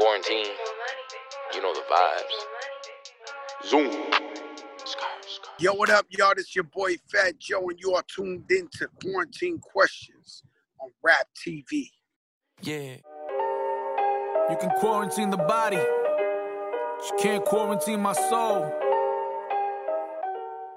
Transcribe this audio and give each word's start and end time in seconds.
quarantine, 0.00 0.46
you 1.54 1.60
know 1.60 1.74
the 1.74 1.82
vibes. 1.92 3.68
Zoom. 3.68 4.10
Yo, 5.58 5.74
what 5.74 5.90
up, 5.90 6.06
y'all? 6.08 6.32
This 6.34 6.54
your 6.54 6.64
boy 6.64 6.96
Fat 7.12 7.38
Joe, 7.38 7.68
and 7.68 7.78
you 7.78 7.94
are 7.94 8.02
tuned 8.14 8.50
in 8.50 8.68
to 8.78 8.88
Quarantine 9.02 9.58
Questions 9.58 10.42
on 10.80 10.90
Rap 11.02 11.28
TV. 11.36 11.90
Yeah. 12.62 12.96
You 14.48 14.56
can 14.58 14.70
quarantine 14.78 15.28
the 15.28 15.36
body, 15.36 15.76
but 15.76 17.04
you 17.04 17.16
can't 17.18 17.44
quarantine 17.44 18.00
my 18.00 18.14
soul. 18.14 18.72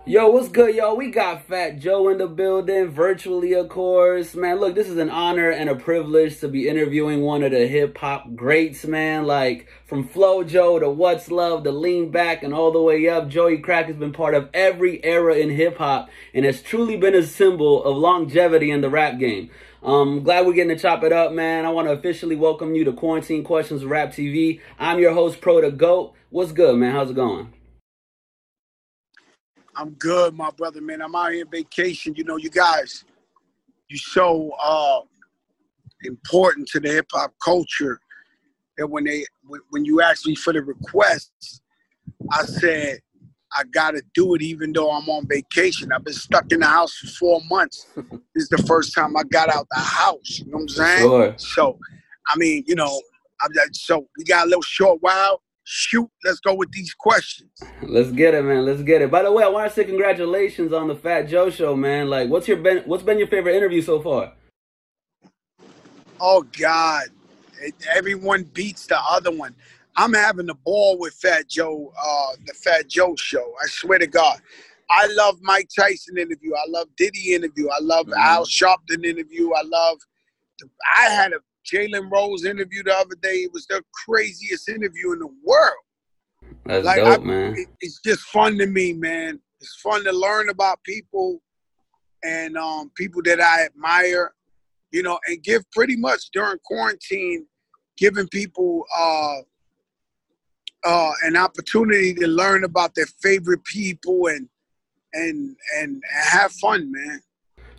Yo, 0.05 0.27
what's 0.27 0.49
good, 0.49 0.75
y'all? 0.75 0.97
We 0.97 1.09
got 1.11 1.45
Fat 1.47 1.79
Joe 1.79 2.09
in 2.09 2.17
the 2.17 2.27
building, 2.27 2.89
virtually, 2.89 3.53
of 3.53 3.69
course. 3.69 4.35
Man, 4.35 4.59
look, 4.59 4.75
this 4.75 4.89
is 4.89 4.97
an 4.97 5.09
honor 5.09 5.49
and 5.49 5.69
a 5.69 5.75
privilege 5.75 6.41
to 6.41 6.49
be 6.49 6.67
interviewing 6.67 7.21
one 7.21 7.41
of 7.41 7.53
the 7.53 7.67
hip 7.67 7.97
hop 7.97 8.35
greats, 8.35 8.83
man. 8.83 9.25
Like, 9.25 9.69
from 9.85 10.05
Flow 10.05 10.43
Joe 10.43 10.77
to 10.77 10.89
What's 10.89 11.31
Love 11.31 11.63
to 11.63 11.71
Lean 11.71 12.11
Back 12.11 12.43
and 12.43 12.53
all 12.53 12.73
the 12.73 12.81
way 12.81 13.07
up, 13.07 13.29
Joey 13.29 13.59
Crack 13.59 13.85
has 13.85 13.95
been 13.95 14.11
part 14.11 14.35
of 14.35 14.49
every 14.53 15.01
era 15.05 15.35
in 15.35 15.51
hip 15.51 15.77
hop 15.77 16.09
and 16.33 16.43
has 16.43 16.61
truly 16.61 16.97
been 16.97 17.15
a 17.15 17.23
symbol 17.23 17.81
of 17.85 17.95
longevity 17.95 18.71
in 18.71 18.81
the 18.81 18.89
rap 18.89 19.17
game. 19.19 19.51
Um, 19.81 20.21
glad 20.21 20.45
we're 20.45 20.51
getting 20.51 20.75
to 20.75 20.81
chop 20.81 21.03
it 21.03 21.13
up, 21.13 21.31
man. 21.31 21.65
I 21.65 21.69
want 21.69 21.87
to 21.87 21.93
officially 21.93 22.35
welcome 22.35 22.75
you 22.75 22.83
to 22.83 22.91
Quarantine 22.91 23.45
Questions 23.45 23.85
Rap 23.85 24.09
TV. 24.09 24.59
I'm 24.77 24.99
your 24.99 25.13
host, 25.13 25.39
Pro 25.39 25.61
the 25.61 25.71
Goat. 25.71 26.13
What's 26.29 26.51
good, 26.51 26.75
man? 26.75 26.91
How's 26.91 27.11
it 27.11 27.15
going? 27.15 27.53
I'm 29.75 29.91
good, 29.91 30.35
my 30.35 30.51
brother, 30.51 30.81
man. 30.81 31.01
I'm 31.01 31.15
out 31.15 31.31
here 31.31 31.45
on 31.45 31.51
vacation. 31.51 32.13
You 32.15 32.23
know, 32.23 32.37
you 32.37 32.49
guys, 32.49 33.05
you 33.89 33.97
so 33.97 34.51
uh, 34.61 35.01
important 36.03 36.67
to 36.69 36.79
the 36.79 36.89
hip 36.89 37.07
hop 37.11 37.33
culture 37.43 37.99
that 38.77 38.87
when 38.87 39.03
they 39.03 39.25
when 39.69 39.85
you 39.85 40.01
asked 40.01 40.25
me 40.25 40.35
for 40.35 40.53
the 40.53 40.61
requests, 40.61 41.61
I 42.31 42.43
said 42.45 42.99
I 43.55 43.63
gotta 43.71 44.01
do 44.13 44.33
it 44.35 44.41
even 44.41 44.73
though 44.73 44.91
I'm 44.91 45.07
on 45.09 45.27
vacation. 45.27 45.91
I've 45.91 46.03
been 46.03 46.13
stuck 46.13 46.51
in 46.51 46.61
the 46.61 46.67
house 46.67 46.93
for 46.93 47.07
four 47.07 47.41
months. 47.49 47.87
this 47.95 48.43
is 48.43 48.49
the 48.49 48.63
first 48.63 48.95
time 48.95 49.15
I 49.15 49.23
got 49.23 49.49
out 49.49 49.67
the 49.69 49.79
house. 49.79 50.39
You 50.39 50.45
know 50.45 50.57
what 50.57 50.61
I'm 50.61 50.69
saying? 50.69 50.99
Sure. 51.01 51.33
So, 51.37 51.79
I 52.27 52.37
mean, 52.37 52.63
you 52.65 52.75
know, 52.75 53.01
I'm, 53.41 53.51
so 53.73 54.07
we 54.17 54.23
got 54.23 54.45
a 54.45 54.47
little 54.47 54.63
short 54.63 54.99
while 55.01 55.42
shoot, 55.63 56.09
let's 56.23 56.39
go 56.39 56.53
with 56.53 56.71
these 56.71 56.93
questions. 56.93 57.51
Let's 57.81 58.11
get 58.11 58.33
it, 58.33 58.43
man. 58.43 58.65
Let's 58.65 58.83
get 58.83 59.01
it. 59.01 59.11
By 59.11 59.23
the 59.23 59.31
way, 59.31 59.43
I 59.43 59.47
want 59.47 59.69
to 59.69 59.73
say 59.73 59.83
congratulations 59.83 60.73
on 60.73 60.87
the 60.87 60.95
Fat 60.95 61.23
Joe 61.23 61.49
show, 61.49 61.75
man. 61.75 62.09
Like, 62.09 62.29
what's 62.29 62.47
your 62.47 62.57
been 62.57 62.79
what's 62.85 63.03
been 63.03 63.17
your 63.17 63.27
favorite 63.27 63.55
interview 63.55 63.81
so 63.81 64.01
far? 64.01 64.33
Oh 66.19 66.43
God, 66.57 67.05
it, 67.61 67.73
everyone 67.93 68.43
beats 68.43 68.87
the 68.87 68.99
other 68.99 69.31
one. 69.31 69.55
I'm 69.95 70.13
having 70.13 70.47
the 70.47 70.55
ball 70.55 70.97
with 70.97 71.13
Fat 71.13 71.47
Joe, 71.49 71.93
uh, 72.01 72.35
the 72.45 72.53
Fat 72.53 72.87
Joe 72.87 73.15
show. 73.15 73.53
I 73.63 73.67
swear 73.67 73.99
to 73.99 74.07
God. 74.07 74.39
I 74.89 75.07
love 75.07 75.39
Mike 75.41 75.69
Tyson 75.75 76.17
interview. 76.17 76.53
I 76.53 76.69
love 76.69 76.87
Diddy 76.97 77.33
interview. 77.33 77.69
I 77.69 77.79
love 77.81 78.05
mm-hmm. 78.07 78.19
Al 78.19 78.45
Sharpton 78.45 79.05
interview. 79.05 79.51
I 79.53 79.61
love. 79.63 79.97
I 80.95 81.09
had 81.09 81.33
a 81.33 81.39
Jalen 81.65 82.11
Rose 82.11 82.45
interview 82.45 82.83
the 82.83 82.93
other 82.93 83.15
day. 83.21 83.43
It 83.43 83.53
was 83.53 83.65
the 83.67 83.83
craziest 84.05 84.69
interview 84.69 85.13
in 85.13 85.19
the 85.19 85.29
world. 85.43 85.75
That's 86.65 86.85
like, 86.85 86.97
dope, 86.97 87.21
I, 87.21 87.23
man. 87.23 87.55
It, 87.57 87.67
it's 87.81 87.99
just 88.05 88.21
fun 88.21 88.57
to 88.57 88.65
me, 88.65 88.93
man. 88.93 89.39
It's 89.59 89.79
fun 89.81 90.03
to 90.03 90.11
learn 90.11 90.49
about 90.49 90.83
people 90.83 91.41
and 92.23 92.57
um, 92.57 92.91
people 92.95 93.21
that 93.25 93.41
I 93.41 93.65
admire, 93.65 94.33
you 94.91 95.03
know, 95.03 95.19
and 95.27 95.41
give 95.43 95.69
pretty 95.71 95.95
much 95.95 96.31
during 96.31 96.59
quarantine, 96.63 97.45
giving 97.97 98.27
people 98.27 98.83
uh, 98.97 99.37
uh, 100.85 101.11
an 101.23 101.37
opportunity 101.37 102.13
to 102.15 102.27
learn 102.27 102.63
about 102.63 102.95
their 102.95 103.07
favorite 103.21 103.63
people 103.63 104.27
and 104.27 104.47
and 105.13 105.55
and 105.77 106.01
have 106.11 106.51
fun, 106.53 106.91
man. 106.91 107.21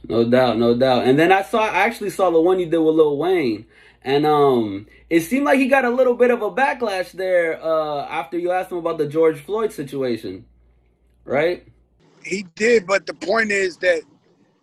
No 0.09 0.28
doubt, 0.28 0.59
no 0.59 0.75
doubt. 0.77 1.05
And 1.05 1.19
then 1.19 1.33
I 1.33 1.43
saw, 1.43 1.65
I 1.65 1.81
actually 1.81 2.11
saw 2.11 2.31
the 2.31 2.41
one 2.41 2.59
you 2.59 2.67
did 2.67 2.78
with 2.78 2.94
Lil 2.94 3.17
Wayne, 3.17 3.67
and 4.05 4.27
um, 4.27 4.87
it 5.09 5.21
seemed 5.21 5.47
like 5.47 5.59
he 5.59 5.67
got 5.67 5.85
a 5.85 5.91
little 5.91 6.15
bit 6.15 6.31
of 6.31 6.43
a 6.43 6.51
backlash 6.51 7.13
there 7.13 7.63
uh, 7.65 8.07
after 8.07 8.39
you 8.39 8.53
asked 8.53 8.71
him 8.71 8.79
about 8.79 8.99
the 8.99 9.07
George 9.07 9.41
Floyd 9.41 9.73
situation, 9.73 10.45
right? 11.25 11.67
He 12.23 12.47
did, 12.55 12.87
but 12.87 13.07
the 13.07 13.15
point 13.15 13.51
is 13.51 13.79
that 13.79 14.03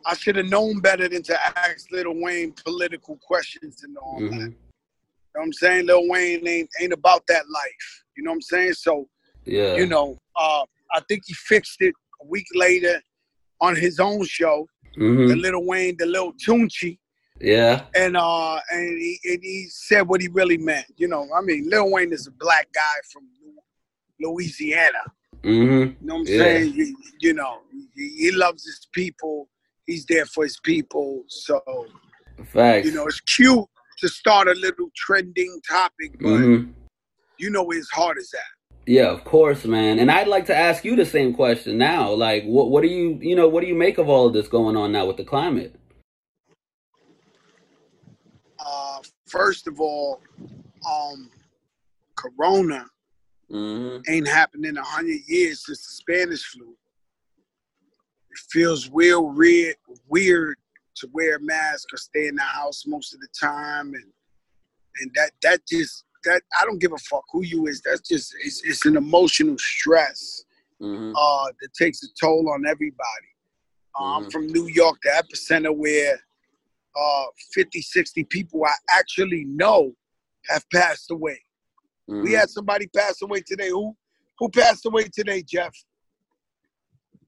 I 0.06 0.16
should 0.16 0.36
have 0.36 0.48
known 0.48 0.80
better 0.80 1.08
than 1.08 1.24
to 1.24 1.58
ask 1.58 1.92
Lil 1.92 2.22
Wayne 2.22 2.54
political 2.64 3.18
questions 3.18 3.84
and 3.84 3.98
all 3.98 4.20
mm-hmm. 4.20 4.40
that. 4.40 4.46
You 4.46 4.48
know 5.36 5.42
what 5.42 5.46
I'm 5.46 5.54
saying? 5.54 5.86
Lil 5.88 6.08
Wayne 6.08 6.48
ain't 6.48 6.70
ain't 6.80 6.94
about 6.94 7.26
that 7.28 7.50
life. 7.50 8.04
You 8.18 8.24
know 8.24 8.32
what 8.32 8.36
I'm 8.36 8.42
saying? 8.42 8.74
So, 8.74 9.08
yeah, 9.46 9.76
you 9.76 9.86
know, 9.86 10.18
uh, 10.36 10.64
I 10.94 11.00
think 11.08 11.24
he 11.26 11.34
fixed 11.34 11.82
it 11.82 11.94
a 12.22 12.28
week 12.28 12.46
later 12.54 13.02
on 13.60 13.76
his 13.76 14.00
own 14.00 14.24
show 14.26 14.68
mm-hmm. 14.98 15.28
the 15.28 15.36
Little 15.36 15.66
Wayne, 15.66 15.96
the 15.98 16.06
Little 16.06 16.34
Tunechi. 16.34 16.98
Yeah. 17.42 17.84
And 17.96 18.16
uh, 18.16 18.60
and 18.72 19.00
he 19.00 19.20
and 19.26 19.40
he 19.42 19.68
said 19.70 20.02
what 20.02 20.22
he 20.22 20.28
really 20.28 20.58
meant. 20.58 20.86
You 20.98 21.08
know, 21.08 21.28
I 21.36 21.42
mean, 21.42 21.70
Lil 21.70 21.92
Wayne 21.92 22.14
is 22.14 22.28
a 22.28 22.32
black 22.32 22.68
guy 22.74 22.96
from 23.12 23.24
Louisiana. 24.22 25.04
Mm-hmm. 25.44 25.72
You 25.72 25.96
know 26.02 26.16
what 26.16 26.20
I'm 26.20 26.26
yeah. 26.28 26.40
saying? 26.40 26.74
You, 26.74 26.98
you 27.20 27.34
know, 27.34 27.60
he, 27.96 28.10
he, 28.18 28.32
loves 28.32 28.64
his 28.64 28.88
people. 28.94 29.50
He's 29.88 30.06
there 30.06 30.26
for 30.26 30.44
his 30.44 30.60
people. 30.60 31.24
So, 31.28 31.60
Facts. 32.46 32.86
you 32.86 32.94
know, 32.94 33.08
it's 33.08 33.22
cute 33.22 33.66
to 33.98 34.08
start 34.08 34.48
a 34.48 34.54
little 34.54 34.90
trending 34.96 35.60
topic, 35.68 36.20
but 36.20 36.28
mm-hmm. 36.28 36.72
you 37.40 37.50
know 37.50 37.64
where 37.64 37.78
his 37.78 37.90
heart 37.90 38.18
is 38.20 38.32
at. 38.34 38.42
Yeah, 38.88 39.10
of 39.10 39.24
course, 39.24 39.66
man. 39.66 40.00
And 40.00 40.12
I'd 40.12 40.28
like 40.28 40.48
to 40.48 40.56
ask 40.56 40.84
you 40.84 40.96
the 40.96 41.06
same 41.06 41.34
question 41.34 41.78
now. 41.78 42.12
Like, 42.12 42.44
what 42.46 42.70
what 42.70 42.82
do 42.82 42.88
you 42.88 43.18
you 43.22 43.36
know 43.36 43.48
what 43.48 43.62
do 43.62 43.68
you 43.68 43.76
make 43.76 43.98
of 43.98 44.10
all 44.10 44.28
of 44.28 44.34
this 44.34 44.48
going 44.48 44.76
on 44.76 44.92
now 44.92 45.06
with 45.06 45.18
the 45.18 45.24
climate? 45.24 45.76
Uh, 48.60 49.00
first 49.32 49.68
of 49.68 49.80
all, 49.80 50.22
um, 50.90 51.30
Corona 52.16 52.86
mm-hmm. 53.50 54.02
ain't 54.12 54.28
happened 54.28 54.66
in 54.66 54.78
a 54.78 54.84
hundred 54.84 55.22
years 55.28 55.66
since 55.66 55.80
the 55.80 55.94
Spanish 55.94 56.44
flu. 56.44 56.70
It 56.70 58.38
feels 58.50 58.90
real 58.92 59.30
weird, 59.30 59.76
weird 60.08 60.58
to 60.98 61.10
wear 61.14 61.38
a 61.38 61.42
mask 61.42 61.88
or 61.94 61.98
stay 61.98 62.28
in 62.28 62.36
the 62.36 62.42
house 62.42 62.84
most 62.86 63.14
of 63.14 63.20
the 63.22 63.28
time, 63.40 63.94
and 63.94 64.06
and 65.00 65.12
that 65.16 65.32
that 65.42 65.66
just 65.68 66.06
that 66.26 66.42
I 66.60 66.66
don't 66.66 66.80
give 66.80 66.94
a 66.94 66.98
fuck 66.98 67.24
who 67.32 67.44
you 67.44 67.68
is. 67.68 67.82
That's 67.82 68.08
just 68.08 68.34
it's, 68.44 68.62
it's 68.64 68.86
an 68.86 68.98
emotional 68.98 69.58
stress 69.58 70.44
mm-hmm. 70.82 71.14
uh, 71.16 71.46
that 71.62 71.74
takes 71.74 72.04
a 72.04 72.08
toll 72.20 72.50
on 72.54 72.66
everybody. 72.66 72.96
Uh, 74.00 74.04
mm-hmm. 74.04 74.26
I'm 74.26 74.32
from 74.32 74.48
New 74.48 74.68
York, 74.68 74.98
the 75.04 75.10
epicenter 75.10 75.76
where 75.76 76.20
uh, 77.00 77.26
50, 77.54 77.82
60 77.82 78.24
people 78.26 78.64
I 78.66 78.74
actually 78.90 79.46
know 79.46 79.94
have 80.50 80.64
passed 80.74 81.12
away. 81.12 81.40
Mm-hmm. 82.10 82.24
We 82.24 82.34
had 82.34 82.50
somebody 82.50 82.88
pass 82.88 83.22
away 83.22 83.42
today. 83.46 83.70
Who 83.70 83.96
who 84.40 84.50
passed 84.50 84.86
away 84.86 85.04
today, 85.14 85.44
Jeff? 85.48 85.74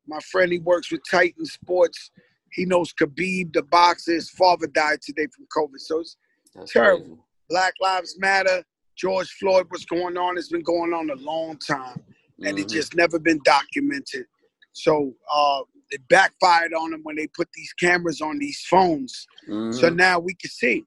My 0.07 0.19
friend, 0.31 0.51
he 0.51 0.59
works 0.59 0.91
with 0.91 1.01
Titan 1.09 1.45
Sports. 1.45 2.11
He 2.51 2.65
knows 2.65 2.93
Khabib, 2.93 3.53
the 3.53 3.63
boxer. 3.63 4.13
His 4.13 4.29
father 4.31 4.67
died 4.67 4.99
today 5.01 5.27
from 5.27 5.45
COVID. 5.55 5.79
So 5.79 5.99
it's 5.99 6.17
That's 6.55 6.73
terrible. 6.73 7.05
Crazy. 7.05 7.21
Black 7.49 7.73
Lives 7.81 8.17
Matter. 8.19 8.63
George 8.95 9.31
Floyd, 9.39 9.65
what's 9.69 9.85
going 9.85 10.17
on, 10.17 10.37
It's 10.37 10.49
been 10.49 10.61
going 10.61 10.93
on 10.93 11.09
a 11.09 11.15
long 11.15 11.57
time, 11.57 12.01
and 12.39 12.57
mm-hmm. 12.57 12.57
it 12.59 12.69
just 12.69 12.95
never 12.95 13.19
been 13.19 13.39
documented. 13.43 14.25
So 14.73 15.13
uh, 15.33 15.61
it 15.93 16.07
backfired 16.09 16.73
on 16.73 16.91
them 16.91 17.01
when 17.03 17.15
they 17.15 17.27
put 17.27 17.47
these 17.53 17.71
cameras 17.73 18.21
on 18.21 18.39
these 18.39 18.59
phones. 18.69 19.25
Mm-hmm. 19.47 19.71
So 19.73 19.89
now 19.89 20.19
we 20.19 20.33
can 20.33 20.49
see. 20.49 20.83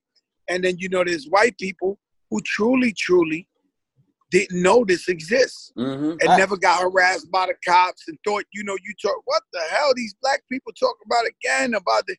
And 0.48 0.62
then 0.64 0.78
you 0.78 0.88
know, 0.88 1.04
there's 1.04 1.26
white 1.26 1.56
people 1.58 1.98
who 2.30 2.40
truly, 2.44 2.92
truly 2.92 3.48
didn't 4.30 4.60
know 4.60 4.84
this 4.84 5.08
exists 5.08 5.72
mm-hmm. 5.78 6.16
and 6.20 6.38
never 6.38 6.56
got 6.56 6.82
harassed 6.82 7.30
by 7.30 7.46
the 7.46 7.54
cops 7.64 8.08
and 8.08 8.18
thought, 8.24 8.44
you 8.52 8.64
know, 8.64 8.76
you 8.84 8.92
talk, 9.00 9.16
what 9.24 9.42
the 9.52 9.60
hell? 9.70 9.92
These 9.94 10.16
black 10.20 10.42
people 10.50 10.72
talk 10.72 10.96
about 11.04 11.24
again 11.26 11.74
about 11.74 12.06
the 12.06 12.16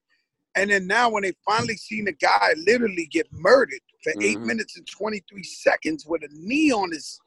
and 0.55 0.71
then 0.71 0.87
now 0.87 1.11
when 1.11 1.21
they 1.21 1.33
finally 1.45 1.75
seen 1.75 2.07
a 2.07 2.13
guy 2.13 2.53
literally 2.65 3.07
get 3.11 3.27
murdered 3.31 3.79
for 4.03 4.11
mm-hmm. 4.13 4.21
eight 4.23 4.39
minutes 4.39 4.77
and 4.77 4.87
23 4.87 5.43
seconds 5.43 6.05
with 6.07 6.23
a 6.23 6.29
knee 6.31 6.71
on 6.71 6.91
his 6.91 7.19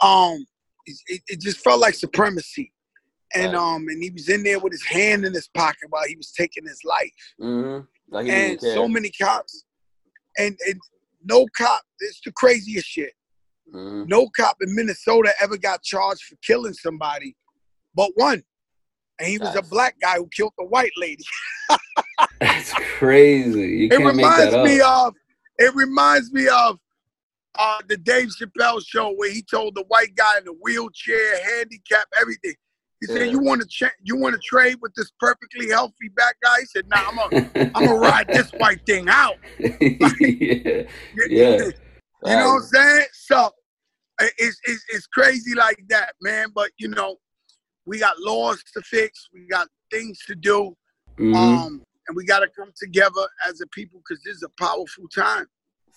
um 0.00 0.44
it, 0.86 1.22
it 1.28 1.40
just 1.40 1.58
felt 1.58 1.80
like 1.80 1.94
supremacy. 1.94 2.72
And 3.34 3.52
right. 3.52 3.60
um 3.60 3.88
and 3.88 4.02
he 4.02 4.10
was 4.10 4.28
in 4.28 4.42
there 4.42 4.58
with 4.58 4.72
his 4.72 4.84
hand 4.84 5.24
in 5.24 5.32
his 5.32 5.48
pocket 5.48 5.88
while 5.90 6.06
he 6.06 6.16
was 6.16 6.32
taking 6.32 6.66
his 6.66 6.80
life. 6.84 7.34
Mm-hmm. 7.40 7.86
Like 8.14 8.28
and 8.28 8.60
so 8.60 8.88
many 8.88 9.10
cops. 9.10 9.64
And 10.38 10.58
and 10.66 10.80
no 11.24 11.46
cop, 11.56 11.82
it's 12.00 12.20
the 12.24 12.32
craziest 12.32 12.86
shit. 12.86 13.12
Mm-hmm. 13.72 14.08
No 14.08 14.28
cop 14.36 14.56
in 14.60 14.74
Minnesota 14.74 15.32
ever 15.40 15.56
got 15.56 15.82
charged 15.82 16.22
for 16.22 16.36
killing 16.42 16.74
somebody 16.74 17.36
but 17.94 18.10
one 18.14 18.42
and 19.20 19.28
he 19.28 19.38
was 19.38 19.54
a 19.54 19.62
black 19.62 19.96
guy 20.00 20.16
who 20.16 20.26
killed 20.28 20.54
the 20.56 20.64
white 20.64 20.92
lady. 20.96 21.24
That's 22.40 22.72
crazy. 22.72 23.60
You 23.60 23.88
it 23.92 23.98
reminds 23.98 24.56
me 24.56 24.80
of. 24.80 25.14
It 25.58 25.74
reminds 25.74 26.32
me 26.32 26.48
of 26.48 26.78
uh, 27.58 27.78
the 27.86 27.98
Dave 27.98 28.30
Chappelle 28.40 28.80
show 28.84 29.12
where 29.12 29.30
he 29.30 29.42
told 29.42 29.74
the 29.74 29.84
white 29.88 30.14
guy 30.14 30.38
in 30.38 30.44
the 30.46 30.54
wheelchair, 30.62 31.44
handicap, 31.44 32.06
everything. 32.18 32.54
He 33.00 33.06
said, 33.06 33.30
"You 33.30 33.38
want 33.40 33.62
to 33.62 33.66
cha- 33.66 33.90
you 34.02 34.16
want 34.16 34.34
to 34.34 34.40
trade 34.40 34.76
with 34.82 34.94
this 34.94 35.10
perfectly 35.18 35.68
healthy 35.68 36.08
black 36.14 36.36
guy?" 36.42 36.60
He 36.60 36.66
said, 36.66 36.88
"Nah, 36.88 37.08
I'm 37.08 37.16
gonna 37.16 37.70
I'm 37.74 37.86
gonna 37.86 37.98
ride 37.98 38.28
this 38.32 38.50
white 38.58 38.84
thing 38.86 39.08
out." 39.08 39.36
yeah, 39.58 39.70
yeah. 41.28 41.70
You 42.26 42.36
know 42.36 42.54
what 42.54 42.62
I'm 42.62 42.62
saying? 42.62 43.06
So 43.12 43.50
it's, 44.20 44.60
it's 44.64 44.84
it's 44.90 45.06
crazy 45.06 45.54
like 45.54 45.82
that, 45.88 46.12
man. 46.20 46.48
But 46.54 46.70
you 46.78 46.88
know, 46.88 47.16
we 47.86 47.98
got 47.98 48.18
laws 48.18 48.62
to 48.74 48.82
fix. 48.82 49.28
We 49.32 49.46
got 49.46 49.68
things 49.90 50.18
to 50.26 50.34
do. 50.34 50.76
Mhm. 51.18 51.34
Um, 51.34 51.82
and 52.08 52.16
we 52.16 52.24
got 52.24 52.40
to 52.40 52.48
come 52.48 52.72
together 52.76 53.28
as 53.48 53.60
a 53.60 53.66
people 53.68 54.00
because 54.00 54.22
this 54.24 54.36
is 54.36 54.42
a 54.42 54.62
powerful 54.62 55.06
time. 55.14 55.46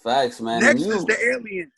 Facts, 0.04 0.40
man. 0.42 0.62
Next 0.62 0.82
you, 0.82 0.94
is 0.94 1.06
the 1.06 1.18
aliens. 1.34 1.72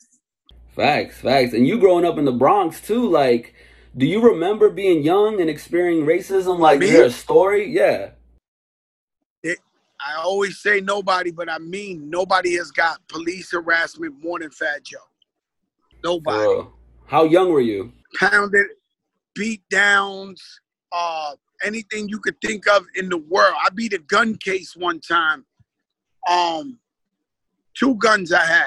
facts, 0.74 1.20
facts. 1.20 1.54
And 1.54 1.66
you 1.66 1.78
growing 1.78 2.04
up 2.04 2.18
in 2.18 2.26
the 2.26 2.32
Bronx 2.32 2.80
too, 2.80 3.08
like, 3.08 3.54
do 3.96 4.06
you 4.06 4.20
remember 4.20 4.70
being 4.70 5.02
young 5.02 5.40
and 5.40 5.48
experiencing 5.48 6.06
racism? 6.06 6.58
Like, 6.58 6.80
Me? 6.80 6.96
a 6.96 7.10
story? 7.10 7.70
Yeah. 7.70 8.10
I 9.98 10.14
always 10.18 10.58
say 10.58 10.80
nobody, 10.80 11.30
but 11.30 11.50
I 11.50 11.58
mean 11.58 12.08
nobody 12.10 12.54
has 12.56 12.70
got 12.70 13.06
police 13.08 13.50
harassment 13.50 14.22
more 14.22 14.38
than 14.38 14.50
Fat 14.50 14.84
Joe. 14.84 14.98
Nobody. 16.04 16.44
Bro. 16.44 16.72
How 17.06 17.24
young 17.24 17.50
were 17.50 17.60
you? 17.60 17.92
Pounded, 18.20 18.66
beat 19.34 19.62
downs, 19.70 20.60
uh, 20.92 21.32
anything 21.64 22.08
you 22.08 22.18
could 22.18 22.40
think 22.40 22.68
of 22.68 22.84
in 22.94 23.08
the 23.08 23.18
world. 23.18 23.54
I 23.64 23.70
beat 23.70 23.94
a 23.94 23.98
gun 23.98 24.36
case 24.36 24.76
one 24.76 25.00
time. 25.00 25.44
Um, 26.28 26.78
two 27.74 27.94
guns 27.96 28.32
I 28.32 28.44
had, 28.44 28.66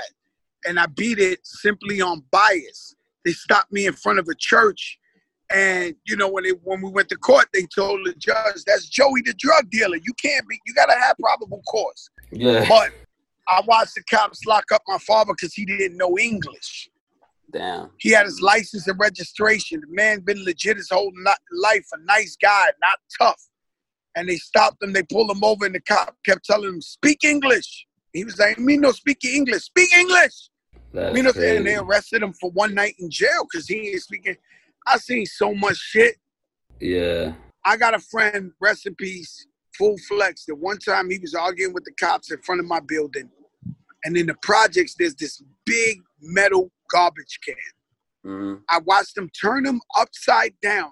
and 0.66 0.80
I 0.80 0.88
beat 0.88 1.20
it 1.20 1.40
simply 1.44 2.02
on 2.02 2.24
bias. 2.32 2.96
They 3.24 3.32
stopped 3.32 3.72
me 3.72 3.86
in 3.86 3.94
front 3.94 4.20
of 4.20 4.28
a 4.28 4.36
church, 4.36 4.99
and 5.52 5.96
you 6.06 6.16
know 6.16 6.30
when 6.30 6.44
they 6.44 6.52
when 6.64 6.82
we 6.82 6.90
went 6.90 7.10
to 7.10 7.18
court, 7.18 7.48
they 7.54 7.66
told 7.74 8.06
the 8.06 8.14
judge, 8.14 8.64
"That's 8.66 8.88
Joey 8.88 9.22
the 9.26 9.34
drug 9.38 9.70
dealer. 9.70 9.98
You 9.98 10.14
can't 10.22 10.48
be. 10.48 10.60
You 10.66 10.74
gotta 10.74 10.98
have 10.98 11.18
probable 11.20 11.62
cause." 11.68 12.10
Yeah. 12.32 12.66
But 12.68 12.92
I 13.48 13.62
watched 13.66 13.96
the 13.96 14.04
cops 14.04 14.46
lock 14.46 14.66
up 14.74 14.84
my 14.88 15.00
father 15.00 15.34
because 15.34 15.54
he 15.54 15.66
didn't 15.66 15.98
know 15.98 16.18
English. 16.18 16.90
Damn. 17.52 17.90
He 17.98 18.12
had 18.12 18.26
his 18.26 18.42
license 18.42 18.88
and 18.88 19.00
registration. 19.00 19.82
The 19.82 19.88
man 19.90 20.20
been 20.20 20.44
legit 20.44 20.78
his 20.78 20.90
whole 20.92 21.12
life, 21.52 21.86
a 21.94 21.98
nice 22.04 22.38
guy, 22.40 22.66
not 22.80 23.00
tough. 23.20 23.42
And 24.16 24.30
they 24.30 24.36
stopped 24.36 24.84
him. 24.84 24.94
They 24.94 25.02
pulled 25.04 25.32
him 25.32 25.44
over, 25.44 25.66
and 25.66 25.74
the 25.74 25.82
cop 25.82 26.16
kept 26.26 26.46
telling 26.46 26.76
him, 26.76 26.82
"Speak 26.82 27.24
English." 27.24 27.88
He 28.14 28.24
was 28.24 28.38
like, 28.38 28.60
"Me 28.60 28.78
no 28.78 28.92
speak 28.92 29.24
English. 29.26 29.64
Speak 29.64 29.96
English." 29.96 30.50
That's 30.94 31.14
Me 31.14 31.22
no. 31.22 31.34
crazy. 31.34 31.58
And 31.58 31.68
they 31.68 31.76
arrested 31.76 32.24
him 32.24 32.34
for 32.34 32.52
one 32.52 32.74
night 32.74 32.96
in 33.00 33.10
jail 33.10 33.46
because 33.50 33.68
he 33.68 33.90
ain't 33.90 34.02
speaking. 34.02 34.36
I 34.88 34.98
seen 34.98 35.26
so 35.26 35.54
much 35.54 35.78
shit. 35.78 36.16
Yeah. 36.80 37.34
I 37.66 37.78
got 37.78 37.94
a 37.94 38.00
friend, 38.00 38.52
rest 38.60 38.86
in 38.86 38.96
peace, 38.96 39.46
full 39.78 39.98
flex. 40.08 40.46
That 40.46 40.56
one 40.56 40.78
time 40.78 41.10
he 41.10 41.20
was 41.20 41.36
arguing 41.36 41.74
with 41.74 41.84
the 41.84 41.92
cops 42.00 42.32
in 42.32 42.42
front 42.42 42.62
of 42.62 42.68
my 42.68 42.80
building, 42.80 43.30
and 44.04 44.18
in 44.18 44.28
the 44.28 44.36
projects 44.42 44.96
there's 44.98 45.16
this 45.16 45.44
big 45.66 46.02
metal 46.22 46.72
garbage 46.92 47.40
can. 47.46 47.56
hmm 48.24 48.56
I 48.70 48.80
watched 48.80 49.16
them 49.16 49.30
turn 49.30 49.66
him 49.66 49.82
upside 49.98 50.54
down, 50.62 50.92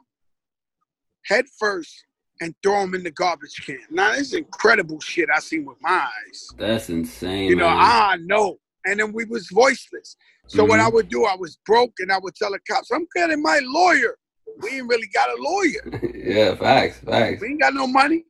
head 1.26 1.46
first, 1.60 2.04
and 2.42 2.54
throw 2.62 2.82
him 2.84 2.94
in 2.94 3.04
the 3.04 3.12
garbage 3.12 3.64
can. 3.66 3.80
Now 3.90 4.12
this 4.12 4.28
is 4.28 4.34
incredible 4.34 5.00
shit 5.00 5.30
I 5.34 5.40
seen 5.40 5.66
with 5.66 5.78
my 5.82 6.08
eyes. 6.08 6.48
That's 6.58 6.90
insane. 6.90 7.50
You 7.50 7.56
know, 7.56 7.70
man. 7.70 7.78
I 7.80 8.18
know. 8.20 8.58
And 8.88 9.00
then 9.00 9.12
we 9.12 9.26
was 9.26 9.50
voiceless. 9.50 10.16
So 10.48 10.64
what 10.64 10.80
Mhm. 10.80 10.86
I 10.86 10.90
would 10.90 11.10
do, 11.10 11.26
I 11.26 11.36
was 11.36 11.58
broke, 11.66 11.94
and 12.00 12.12
I 12.12 12.18
would 12.20 12.36
tell 12.36 12.52
the 12.52 12.60
cops, 12.70 12.90
"I'm 12.90 13.06
getting 13.16 13.42
my 13.42 13.60
lawyer." 13.64 14.18
We 14.62 14.70
ain't 14.78 14.88
really 14.88 15.08
got 15.08 15.30
a 15.30 15.42
lawyer. 15.42 15.84
yeah, 16.16 16.56
facts, 16.56 17.00
facts. 17.00 17.42
We 17.42 17.50
ain't 17.50 17.62
got 17.62 17.74
no 17.74 17.86
money. 17.86 18.26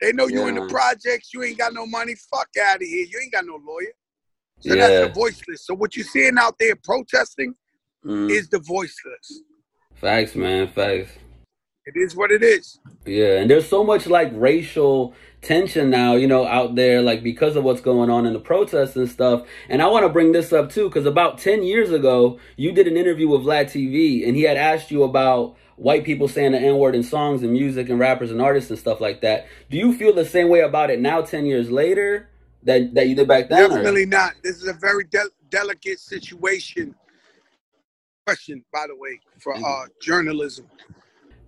They 0.00 0.12
know 0.12 0.26
you 0.26 0.46
in 0.48 0.56
the 0.56 0.66
projects. 0.68 1.32
You 1.32 1.42
ain't 1.42 1.58
got 1.58 1.72
no 1.72 1.86
money. 1.86 2.14
Fuck 2.30 2.48
out 2.62 2.76
of 2.76 2.82
here. 2.82 3.06
You 3.06 3.20
ain't 3.22 3.32
got 3.32 3.46
no 3.46 3.56
lawyer. 3.56 3.92
So 4.60 4.74
Yeah. 4.74 4.88
that's 4.88 5.00
the 5.00 5.08
voiceless. 5.08 5.66
So 5.66 5.74
what 5.74 5.96
you're 5.96 6.04
seeing 6.06 6.36
out 6.38 6.56
there 6.58 6.76
protesting 6.76 7.54
Mhm. 8.04 8.30
is 8.30 8.48
the 8.48 8.58
voiceless. 8.58 9.42
Facts, 9.94 10.34
man, 10.34 10.68
facts. 10.68 11.12
It 11.84 11.94
is 11.96 12.14
what 12.14 12.30
it 12.30 12.42
is. 12.44 12.78
Yeah, 13.04 13.38
and 13.40 13.50
there's 13.50 13.68
so 13.68 13.82
much 13.82 14.06
like 14.06 14.30
racial 14.34 15.14
tension 15.40 15.90
now, 15.90 16.14
you 16.14 16.28
know, 16.28 16.46
out 16.46 16.76
there, 16.76 17.02
like 17.02 17.22
because 17.24 17.56
of 17.56 17.64
what's 17.64 17.80
going 17.80 18.08
on 18.08 18.24
in 18.24 18.32
the 18.32 18.38
protests 18.38 18.94
and 18.94 19.08
stuff. 19.08 19.46
And 19.68 19.82
I 19.82 19.88
want 19.88 20.04
to 20.04 20.08
bring 20.08 20.30
this 20.32 20.52
up 20.52 20.70
too, 20.70 20.88
because 20.88 21.06
about 21.06 21.38
10 21.38 21.64
years 21.64 21.90
ago, 21.90 22.38
you 22.56 22.70
did 22.70 22.86
an 22.86 22.96
interview 22.96 23.28
with 23.28 23.40
Vlad 23.42 23.64
TV, 23.66 24.26
and 24.26 24.36
he 24.36 24.42
had 24.42 24.56
asked 24.56 24.92
you 24.92 25.02
about 25.02 25.56
white 25.76 26.04
people 26.04 26.28
saying 26.28 26.52
the 26.52 26.58
N 26.60 26.76
word 26.78 26.94
in 26.94 27.02
songs 27.02 27.42
and 27.42 27.52
music 27.52 27.88
and 27.88 27.98
rappers 27.98 28.30
and 28.30 28.40
artists 28.40 28.70
and 28.70 28.78
stuff 28.78 29.00
like 29.00 29.20
that. 29.22 29.46
Do 29.68 29.76
you 29.76 29.92
feel 29.96 30.12
the 30.14 30.24
same 30.24 30.48
way 30.48 30.60
about 30.60 30.90
it 30.90 31.00
now, 31.00 31.22
10 31.22 31.46
years 31.46 31.70
later, 31.72 32.28
that, 32.62 32.94
that 32.94 33.08
you 33.08 33.16
did 33.16 33.26
back 33.26 33.48
then? 33.48 33.64
or- 33.64 33.68
Definitely 33.68 34.06
not. 34.06 34.34
This 34.44 34.56
is 34.56 34.68
a 34.68 34.72
very 34.74 35.02
del- 35.04 35.30
delicate 35.50 35.98
situation. 35.98 36.94
Question, 38.24 38.64
by 38.72 38.86
the 38.86 38.94
way, 38.94 39.18
for 39.40 39.56
uh, 39.56 39.86
journalism. 40.00 40.66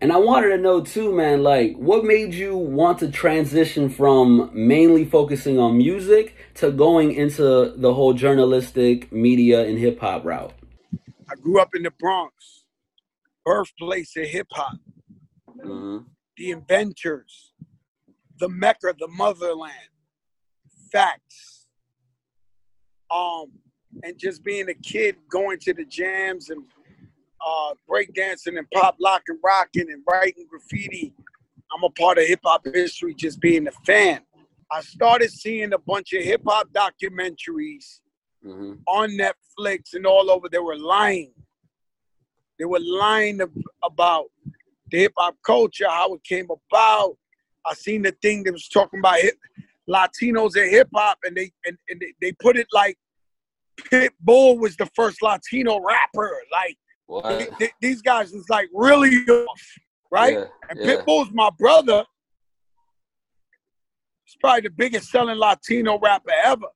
And 0.04 0.12
I 0.12 0.18
wanted 0.18 0.50
to 0.50 0.58
know 0.58 0.82
too, 0.82 1.14
man, 1.14 1.42
like 1.42 1.76
what 1.76 2.04
made 2.04 2.34
you 2.34 2.58
want 2.58 2.98
to 2.98 3.10
transition 3.10 3.88
from 3.88 4.50
mainly 4.52 5.06
focusing 5.06 5.58
on 5.58 5.78
music 5.78 6.36
to 6.56 6.70
going 6.70 7.12
into 7.12 7.72
the 7.74 7.94
whole 7.94 8.12
journalistic 8.12 9.10
media 9.10 9.64
and 9.64 9.78
hip 9.78 9.98
hop 9.98 10.26
route? 10.26 10.52
I 11.30 11.36
grew 11.36 11.58
up 11.58 11.70
in 11.74 11.84
the 11.84 11.90
Bronx, 11.98 12.66
birthplace 13.46 14.14
of 14.18 14.26
hip 14.26 14.48
hop. 14.52 14.76
hmm 15.62 16.00
the 16.36 16.50
inventors, 16.50 17.54
the 18.38 18.50
Mecca, 18.50 18.94
the 18.98 19.08
motherland, 19.08 19.88
facts. 20.92 21.66
Um, 23.10 23.52
and 24.02 24.18
just 24.18 24.44
being 24.44 24.68
a 24.68 24.74
kid 24.74 25.16
going 25.30 25.60
to 25.60 25.72
the 25.72 25.86
jams 25.86 26.50
and 26.50 26.62
uh, 27.44 27.74
breakdancing 27.88 28.58
and 28.58 28.70
pop 28.72 28.96
lock 29.00 29.22
and 29.28 29.38
rocking 29.44 29.90
and 29.90 30.02
writing 30.10 30.46
graffiti. 30.48 31.12
I'm 31.74 31.82
a 31.82 31.90
part 31.90 32.18
of 32.18 32.26
hip 32.26 32.40
hop 32.44 32.64
history 32.72 33.14
just 33.14 33.40
being 33.40 33.66
a 33.66 33.72
fan. 33.86 34.20
I 34.70 34.80
started 34.80 35.30
seeing 35.30 35.72
a 35.72 35.78
bunch 35.78 36.12
of 36.12 36.22
hip 36.22 36.42
hop 36.46 36.68
documentaries 36.72 38.00
hmm 38.42 38.74
on 38.86 39.10
Netflix 39.10 39.94
and 39.94 40.06
all 40.06 40.30
over. 40.30 40.48
They 40.50 40.58
were 40.58 40.76
lying. 40.76 41.32
They 42.58 42.64
were 42.64 42.80
lying 42.80 43.40
ab- 43.40 43.50
about 43.82 44.26
the 44.90 44.98
hip 44.98 45.12
hop 45.16 45.36
culture, 45.44 45.88
how 45.88 46.14
it 46.14 46.24
came 46.24 46.48
about. 46.50 47.16
I 47.66 47.74
seen 47.74 48.02
the 48.02 48.12
thing 48.20 48.44
that 48.44 48.52
was 48.52 48.68
talking 48.68 49.00
about 49.00 49.20
hip, 49.20 49.36
Latinos 49.88 50.56
and 50.56 50.70
hip 50.70 50.88
hop, 50.94 51.18
and 51.24 51.36
they 51.36 51.50
and, 51.66 51.78
and 51.88 52.00
they, 52.00 52.14
they 52.20 52.32
put 52.32 52.56
it 52.56 52.66
like 52.72 52.98
Pitbull 53.80 54.58
was 54.58 54.76
the 54.76 54.88
first 54.94 55.22
Latino 55.22 55.80
rapper. 55.80 56.30
Like? 56.52 56.76
Th- 57.22 57.50
th- 57.58 57.72
these 57.80 58.02
guys 58.02 58.32
is 58.32 58.48
like 58.48 58.68
really 58.72 59.16
off, 59.28 59.62
right? 60.10 60.34
Yeah, 60.38 60.44
And 60.70 60.78
yeah. 60.80 60.96
Pitbull's 60.96 61.30
my 61.32 61.50
brother. 61.58 62.04
He's 64.24 64.36
probably 64.40 64.62
the 64.62 64.70
biggest 64.70 65.10
selling 65.10 65.38
Latino 65.38 65.98
rapper 65.98 66.32
ever. 66.44 66.66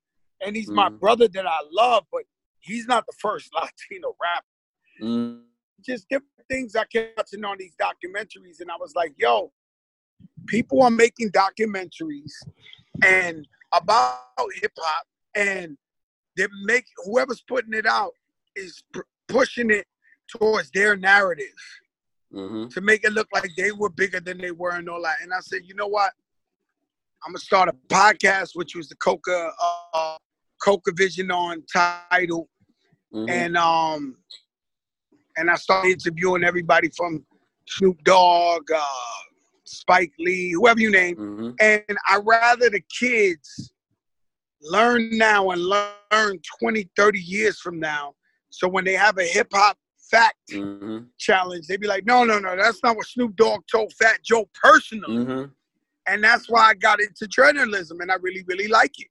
And 0.44 0.54
he's 0.54 0.70
my 0.70 0.88
Mhm. 0.88 1.00
brother 1.00 1.28
that 1.28 1.46
I 1.46 1.58
love, 1.70 2.04
but 2.12 2.22
he's 2.60 2.86
not 2.86 3.04
the 3.06 3.14
first 3.18 3.50
Latino 3.54 4.14
rapper. 4.22 4.46
Mm, 5.02 5.44
Just 5.84 6.08
different 6.08 6.32
things 6.48 6.74
I 6.76 6.84
kept 6.84 7.16
watching 7.16 7.44
on 7.44 7.56
these 7.58 7.74
documentaries. 7.80 8.60
And 8.60 8.70
I 8.70 8.76
was 8.78 8.94
like, 8.94 9.14
yo, 9.16 9.52
people 10.46 10.82
are 10.82 10.90
making 10.90 11.30
documentaries 11.30 12.32
and 13.04 13.46
about 13.72 14.22
hip 14.60 14.72
hop 14.78 15.06
and 15.34 15.76
they 16.36 16.46
make 16.64 16.84
whoever's 17.04 17.42
putting 17.42 17.74
it 17.74 17.86
out 17.86 18.12
is 18.56 18.82
pr- 18.92 19.02
pushing 19.28 19.70
it 19.70 19.86
towards 20.28 20.70
their 20.70 20.96
narrative 20.96 21.54
hmm 22.32 22.66
to 22.68 22.80
make 22.80 23.04
it 23.04 23.12
look 23.12 23.28
like 23.32 23.50
they 23.56 23.72
were 23.72 23.88
bigger 23.90 24.20
than 24.20 24.38
they 24.38 24.50
were 24.50 24.72
and 24.72 24.88
all 24.88 25.02
that. 25.02 25.16
And 25.22 25.32
I 25.32 25.40
said, 25.40 25.60
you 25.64 25.74
know 25.74 25.86
what? 25.86 26.12
I'm 27.24 27.32
gonna 27.32 27.38
start 27.38 27.68
a 27.68 27.72
podcast, 27.88 28.50
which 28.54 28.74
was 28.76 28.88
the 28.88 28.96
Coca 28.96 29.50
uh, 29.62 30.16
Coca 30.62 30.92
Vision 30.94 31.30
on 31.30 31.62
Tidal, 31.72 32.48
hmm 33.12 33.28
and 33.28 33.56
um, 33.56 34.16
and 35.36 35.50
I 35.50 35.56
started 35.56 35.90
interviewing 35.90 36.44
everybody 36.44 36.90
from 36.96 37.24
Snoop 37.66 38.02
Dogg, 38.04 38.70
uh, 38.74 38.80
Spike 39.64 40.12
Lee, 40.18 40.52
whoever 40.52 40.80
you 40.80 40.90
name. 40.90 41.16
hmm 41.16 41.50
And 41.60 41.82
I 42.08 42.18
rather 42.24 42.70
the 42.70 42.82
kids 42.98 43.72
learn 44.62 45.16
now 45.18 45.50
and 45.50 45.62
learn 45.62 46.40
20, 46.60 46.88
30 46.96 47.18
years 47.20 47.60
from 47.60 47.78
now. 47.78 48.14
So 48.50 48.68
when 48.68 48.84
they 48.84 48.94
have 48.94 49.18
a 49.18 49.24
hip 49.24 49.48
hop 49.52 49.76
fact 50.10 50.36
hmm 50.50 50.98
challenge, 51.18 51.66
they'd 51.66 51.80
be 51.80 51.88
like, 51.88 52.06
no, 52.06 52.24
no, 52.24 52.38
no, 52.38 52.56
that's 52.56 52.82
not 52.84 52.96
what 52.96 53.06
Snoop 53.06 53.34
Dogg 53.36 53.62
told 53.70 53.92
Fat 53.94 54.20
Joe 54.24 54.48
personally. 54.54 55.24
hmm 55.24 55.44
And 56.06 56.22
that's 56.22 56.48
why 56.48 56.68
I 56.68 56.74
got 56.74 57.00
into 57.00 57.26
journalism 57.26 58.00
and 58.00 58.10
I 58.10 58.14
really, 58.20 58.44
really 58.46 58.68
like 58.68 58.92
it. 58.98 59.08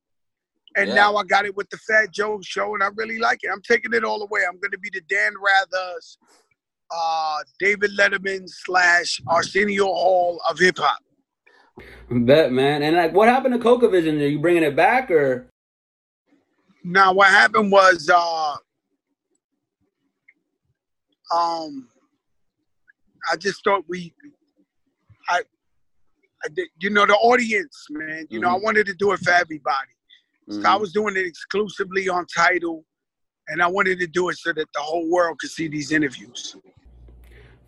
And 0.77 0.89
yeah. 0.89 0.95
now 0.95 1.15
I 1.15 1.23
got 1.23 1.45
it 1.45 1.55
with 1.55 1.69
the 1.69 1.77
Fat 1.77 2.11
Joe 2.11 2.39
show, 2.43 2.75
and 2.75 2.83
I 2.83 2.89
really 2.95 3.17
like 3.17 3.39
it. 3.41 3.49
I'm 3.51 3.61
taking 3.61 3.93
it 3.93 4.03
all 4.03 4.19
the 4.19 4.27
way. 4.27 4.41
I'm 4.47 4.59
going 4.59 4.71
to 4.71 4.77
be 4.77 4.91
the 4.93 5.01
Dan 5.09 5.33
Rather's, 5.43 6.19
uh, 6.95 7.37
David 7.59 7.91
Letterman 7.97 8.43
slash 8.47 9.19
Arsenio 9.27 9.85
Hall 9.85 10.39
of 10.47 10.59
hip 10.59 10.77
hop. 10.77 10.99
Bet, 12.09 12.51
man. 12.51 12.83
And 12.83 12.95
like, 12.95 13.13
what 13.13 13.27
happened 13.27 13.55
to 13.55 13.59
Coca 13.59 13.89
Vision? 13.89 14.21
Are 14.21 14.27
you 14.27 14.39
bringing 14.39 14.63
it 14.63 14.75
back 14.75 15.09
or? 15.09 15.49
Now, 16.83 17.11
what 17.11 17.29
happened 17.29 17.71
was, 17.71 18.09
uh, 18.13 18.55
um, 21.35 21.89
I 23.31 23.35
just 23.35 23.63
thought 23.63 23.83
we, 23.87 24.13
I, 25.29 25.41
I 26.43 26.47
did, 26.53 26.67
you 26.79 26.89
know, 26.89 27.05
the 27.05 27.15
audience, 27.15 27.87
man. 27.89 28.25
You 28.29 28.39
mm-hmm. 28.39 28.41
know, 28.41 28.49
I 28.49 28.55
mm-hmm. 28.55 28.63
wanted 28.63 28.85
to 28.87 28.93
do 28.93 29.11
it 29.11 29.19
for 29.19 29.31
everybody. 29.31 29.95
Mm-hmm. 30.49 30.61
So 30.61 30.67
I 30.67 30.71
mm-hmm. 30.71 30.81
was 30.81 30.93
doing 30.93 31.15
it 31.17 31.25
exclusively 31.25 32.09
on 32.09 32.25
Tidal, 32.27 32.85
and 33.49 33.61
I 33.61 33.67
wanted 33.67 33.99
to 33.99 34.07
do 34.07 34.29
it 34.29 34.37
so 34.37 34.53
that 34.53 34.67
the 34.73 34.81
whole 34.81 35.09
world 35.09 35.39
could 35.39 35.49
see 35.49 35.67
these 35.67 35.91
interviews. 35.91 36.55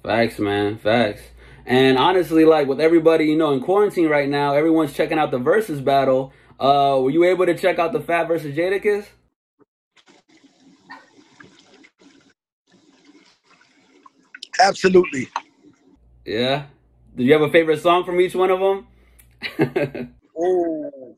Facts, 0.03 0.39
man. 0.39 0.77
Facts. 0.77 1.21
And 1.65 1.97
honestly, 1.97 2.45
like 2.45 2.67
with 2.67 2.79
everybody, 2.79 3.25
you 3.25 3.37
know, 3.37 3.51
in 3.51 3.61
quarantine 3.61 4.07
right 4.07 4.29
now, 4.29 4.53
everyone's 4.53 4.93
checking 4.93 5.19
out 5.19 5.29
the 5.31 5.39
Verzuz 5.39 5.83
battle. 5.83 6.33
Uh, 6.59 6.99
were 7.01 7.11
you 7.11 7.23
able 7.25 7.45
to 7.45 7.55
check 7.55 7.79
out 7.79 7.93
the 7.93 7.99
Fab 7.99 8.27
versus 8.27 8.55
Jadakiss? 8.55 9.05
Absolutely. 14.59 15.29
Yeah. 16.25 16.65
Do 17.15 17.23
you 17.23 17.33
have 17.33 17.41
a 17.41 17.51
favorite 17.51 17.81
song 17.81 18.03
from 18.03 18.21
each 18.21 18.35
one 18.35 18.51
of 18.51 18.59
them? 18.59 18.87
oh, 20.37 21.17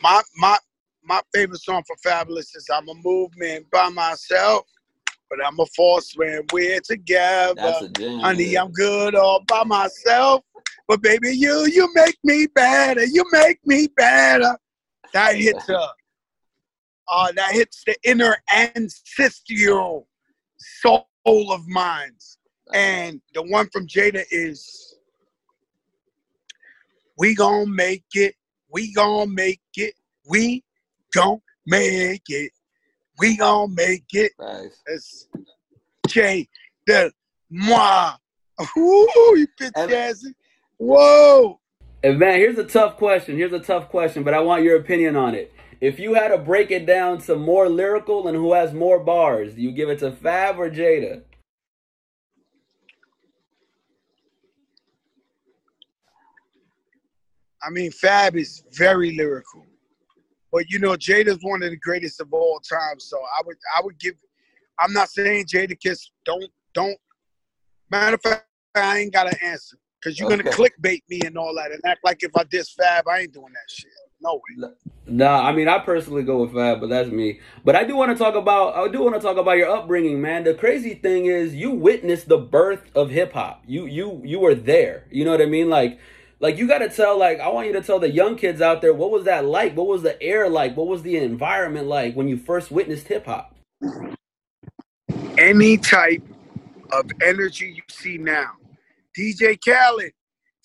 my 0.00 0.22
my 0.36 0.56
my 1.04 1.20
favorite 1.34 1.60
song 1.60 1.82
for 1.86 1.96
Fabolous 2.04 2.56
is 2.56 2.66
"I'm 2.72 2.88
a 2.88 2.94
Movement" 2.94 3.66
by 3.70 3.88
myself, 3.88 4.66
but 5.28 5.38
I'm 5.44 5.58
a 5.60 5.66
force 5.66 6.12
when 6.16 6.42
we're 6.52 6.80
together. 6.80 7.74
Honey, 7.98 8.56
I'm 8.56 8.72
good 8.72 9.14
all 9.14 9.44
by 9.46 9.64
myself, 9.64 10.42
but 10.88 11.02
baby, 11.02 11.36
you 11.36 11.66
you 11.66 11.88
make 11.94 12.18
me 12.24 12.46
better. 12.54 13.04
You 13.04 13.24
make 13.32 13.58
me 13.66 13.88
better. 13.96 14.56
That 15.12 15.36
hits 15.36 15.68
uh, 15.68 15.86
uh 17.10 17.32
that 17.32 17.52
hits 17.52 17.82
the 17.86 17.96
inner 18.04 18.36
ancestral 18.52 20.08
soul 20.58 21.06
of 21.26 21.66
minds. 21.68 22.35
And 22.74 23.20
the 23.34 23.42
one 23.42 23.68
from 23.70 23.86
Jada 23.86 24.24
is 24.30 24.96
We 27.18 27.34
gonna 27.34 27.66
make 27.66 28.04
it, 28.14 28.34
we 28.70 28.92
gonna 28.92 29.30
make 29.30 29.60
it, 29.76 29.94
we 30.28 30.62
gonna 31.14 31.40
make 31.66 32.22
it, 32.28 32.52
we 33.18 33.36
gonna 33.36 33.72
make 33.72 34.04
it. 34.12 34.32
Nice. 34.38 34.82
It's 34.86 35.28
J 36.08 36.48
the 36.86 37.12
moi. 37.50 38.12
Ooh, 38.76 39.08
you 39.36 39.48
bitch 39.60 39.92
ass. 39.92 40.26
Whoa. 40.78 41.60
And 42.02 42.18
man, 42.18 42.38
here's 42.38 42.58
a 42.58 42.64
tough 42.64 42.96
question. 42.96 43.36
Here's 43.36 43.52
a 43.52 43.60
tough 43.60 43.88
question, 43.88 44.22
but 44.22 44.34
I 44.34 44.40
want 44.40 44.62
your 44.62 44.76
opinion 44.76 45.16
on 45.16 45.34
it. 45.34 45.52
If 45.80 45.98
you 45.98 46.14
had 46.14 46.28
to 46.28 46.38
break 46.38 46.70
it 46.70 46.86
down 46.86 47.18
to 47.22 47.36
more 47.36 47.68
lyrical 47.68 48.28
and 48.28 48.36
who 48.36 48.52
has 48.52 48.72
more 48.72 48.98
bars, 48.98 49.54
do 49.54 49.62
you 49.62 49.72
give 49.72 49.88
it 49.88 49.98
to 50.00 50.12
Fab 50.12 50.58
or 50.58 50.70
Jada? 50.70 51.22
I 57.66 57.70
mean, 57.70 57.90
Fab 57.90 58.36
is 58.36 58.62
very 58.72 59.16
lyrical, 59.16 59.66
but 60.52 60.70
you 60.70 60.78
know, 60.78 60.92
Jada's 60.92 61.38
one 61.42 61.62
of 61.62 61.70
the 61.70 61.76
greatest 61.76 62.20
of 62.20 62.32
all 62.32 62.60
time. 62.60 62.98
So 62.98 63.18
I 63.18 63.42
would, 63.44 63.56
I 63.76 63.80
would 63.82 63.98
give. 63.98 64.14
I'm 64.78 64.92
not 64.92 65.08
saying 65.08 65.46
Jadakiss 65.46 66.00
don't 66.24 66.50
don't. 66.74 66.98
Matter 67.90 68.14
of 68.14 68.22
fact, 68.22 68.46
I 68.74 68.98
ain't 68.98 69.12
got 69.12 69.26
an 69.26 69.38
answer 69.42 69.78
because 70.00 70.18
you're 70.18 70.32
okay. 70.32 70.42
gonna 70.42 70.56
clickbait 70.56 71.02
me 71.08 71.20
and 71.24 71.36
all 71.36 71.54
that 71.56 71.72
and 71.72 71.80
act 71.84 72.00
like 72.04 72.22
if 72.22 72.30
I 72.36 72.44
diss 72.44 72.72
Fab, 72.72 73.08
I 73.08 73.20
ain't 73.20 73.32
doing 73.32 73.52
that 73.52 73.74
shit. 73.74 73.90
No 74.20 74.34
way. 74.34 74.70
Nah, 75.06 75.46
I 75.46 75.52
mean, 75.52 75.68
I 75.68 75.78
personally 75.78 76.22
go 76.22 76.42
with 76.42 76.54
Fab, 76.54 76.80
but 76.80 76.88
that's 76.88 77.10
me. 77.10 77.40
But 77.64 77.76
I 77.76 77.84
do 77.84 77.96
want 77.96 78.16
to 78.16 78.22
talk 78.22 78.34
about, 78.34 78.74
I 78.74 78.88
do 78.88 79.02
want 79.02 79.14
to 79.14 79.20
talk 79.20 79.36
about 79.36 79.56
your 79.56 79.70
upbringing, 79.70 80.20
man. 80.20 80.44
The 80.44 80.54
crazy 80.54 80.94
thing 80.94 81.26
is, 81.26 81.54
you 81.54 81.70
witnessed 81.70 82.28
the 82.28 82.38
birth 82.38 82.82
of 82.94 83.10
hip 83.10 83.32
hop. 83.32 83.62
You, 83.66 83.86
you, 83.86 84.22
you 84.24 84.40
were 84.40 84.54
there. 84.54 85.04
You 85.10 85.24
know 85.24 85.30
what 85.30 85.42
I 85.42 85.46
mean? 85.46 85.68
Like, 85.68 85.98
like 86.38 86.58
you 86.58 86.68
got 86.68 86.78
to 86.78 86.88
tell 86.88 87.18
like 87.18 87.40
I 87.40 87.48
want 87.48 87.66
you 87.66 87.72
to 87.74 87.82
tell 87.82 87.98
the 87.98 88.10
young 88.10 88.36
kids 88.36 88.60
out 88.60 88.80
there 88.82 88.94
what 88.94 89.10
was 89.10 89.24
that 89.24 89.44
like? 89.44 89.76
What 89.76 89.86
was 89.86 90.02
the 90.02 90.20
air 90.22 90.48
like? 90.48 90.76
What 90.76 90.86
was 90.86 91.02
the 91.02 91.16
environment 91.16 91.86
like 91.86 92.14
when 92.14 92.28
you 92.28 92.36
first 92.36 92.70
witnessed 92.70 93.08
hip 93.08 93.26
hop? 93.26 93.54
Any 95.38 95.76
type 95.76 96.22
of 96.92 97.10
energy 97.22 97.72
you 97.76 97.82
see 97.88 98.18
now. 98.18 98.52
DJ 99.16 99.58
Khaled, 99.64 100.12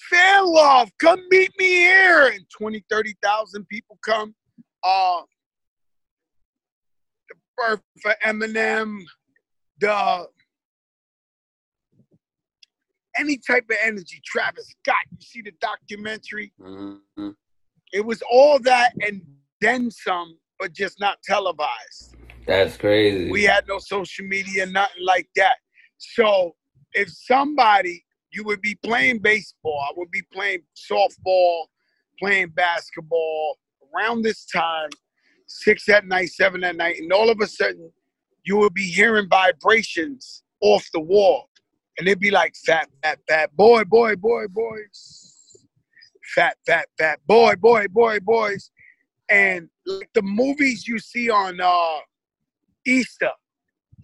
fan 0.09 0.45
love, 0.45 0.89
come 0.99 1.19
meet 1.29 1.51
me 1.57 1.65
here. 1.65 2.27
And 2.27 2.45
20, 2.57 2.83
30,000 2.89 3.65
people 3.67 3.97
come. 4.03 4.35
Uh, 4.83 5.21
the 7.29 7.35
birth 7.57 7.81
for 8.01 8.13
Eminem, 8.25 8.99
the 9.79 10.27
any 13.17 13.37
type 13.37 13.65
of 13.69 13.77
energy. 13.83 14.21
Travis 14.25 14.73
Scott, 14.83 14.95
you 15.11 15.17
see 15.21 15.41
the 15.41 15.51
documentary? 15.59 16.51
Mm-hmm. 16.59 17.29
It 17.93 18.05
was 18.05 18.21
all 18.29 18.59
that 18.59 18.93
and 19.05 19.21
then 19.59 19.91
some, 19.91 20.37
but 20.59 20.73
just 20.73 20.99
not 20.99 21.21
televised. 21.23 22.15
That's 22.47 22.77
crazy. 22.77 23.29
We 23.29 23.43
had 23.43 23.67
no 23.67 23.79
social 23.79 24.25
media, 24.25 24.65
nothing 24.65 25.03
like 25.05 25.29
that. 25.35 25.57
So 25.97 26.55
if 26.93 27.09
somebody, 27.09 28.03
you 28.31 28.43
would 28.45 28.61
be 28.61 28.75
playing 28.83 29.19
baseball, 29.19 29.85
I 29.87 29.93
would 29.95 30.09
be 30.09 30.23
playing 30.33 30.61
softball, 30.75 31.65
playing 32.17 32.49
basketball 32.49 33.57
around 33.93 34.23
this 34.23 34.45
time, 34.45 34.89
six 35.47 35.87
at 35.89 36.05
night, 36.05 36.29
seven 36.29 36.63
at 36.63 36.77
night, 36.77 36.97
and 36.99 37.11
all 37.11 37.29
of 37.29 37.39
a 37.41 37.47
sudden 37.47 37.91
you 38.43 38.57
would 38.57 38.73
be 38.73 38.85
hearing 38.85 39.27
vibrations 39.29 40.43
off 40.61 40.87
the 40.93 40.99
wall 40.99 41.50
and 41.97 42.07
it'd 42.07 42.19
be 42.19 42.31
like 42.31 42.55
fat, 42.55 42.89
fat, 43.03 43.19
fat, 43.27 43.55
boy, 43.55 43.83
boy, 43.83 44.15
boy, 44.15 44.47
boys, 44.47 45.67
fat, 46.35 46.57
fat, 46.65 46.87
fat, 46.97 47.19
boy, 47.27 47.55
boy, 47.55 47.87
boy, 47.87 48.19
boys, 48.19 48.71
and 49.29 49.69
like 49.85 50.09
the 50.13 50.21
movies 50.21 50.87
you 50.87 50.99
see 50.99 51.29
on 51.29 51.59
uh, 51.61 51.97
Easter, 52.85 53.31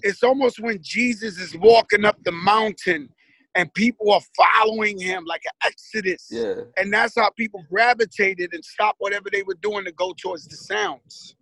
it's 0.03 0.23
almost 0.23 0.59
when 0.59 0.79
Jesus 0.81 1.39
is 1.39 1.55
walking 1.57 2.05
up 2.05 2.21
the 2.23 2.31
mountain 2.31 3.09
and 3.55 3.73
people 3.73 4.11
are 4.11 4.21
following 4.35 4.99
him 4.99 5.25
like 5.25 5.41
an 5.45 5.69
exodus. 5.69 6.27
Yeah. 6.29 6.61
And 6.77 6.93
that's 6.93 7.15
how 7.15 7.31
people 7.31 7.65
gravitated 7.69 8.53
and 8.53 8.63
stopped 8.63 8.97
whatever 8.99 9.29
they 9.31 9.43
were 9.43 9.57
doing 9.61 9.83
to 9.85 9.91
go 9.91 10.13
towards 10.21 10.47
the 10.47 10.55
sounds. 10.55 11.35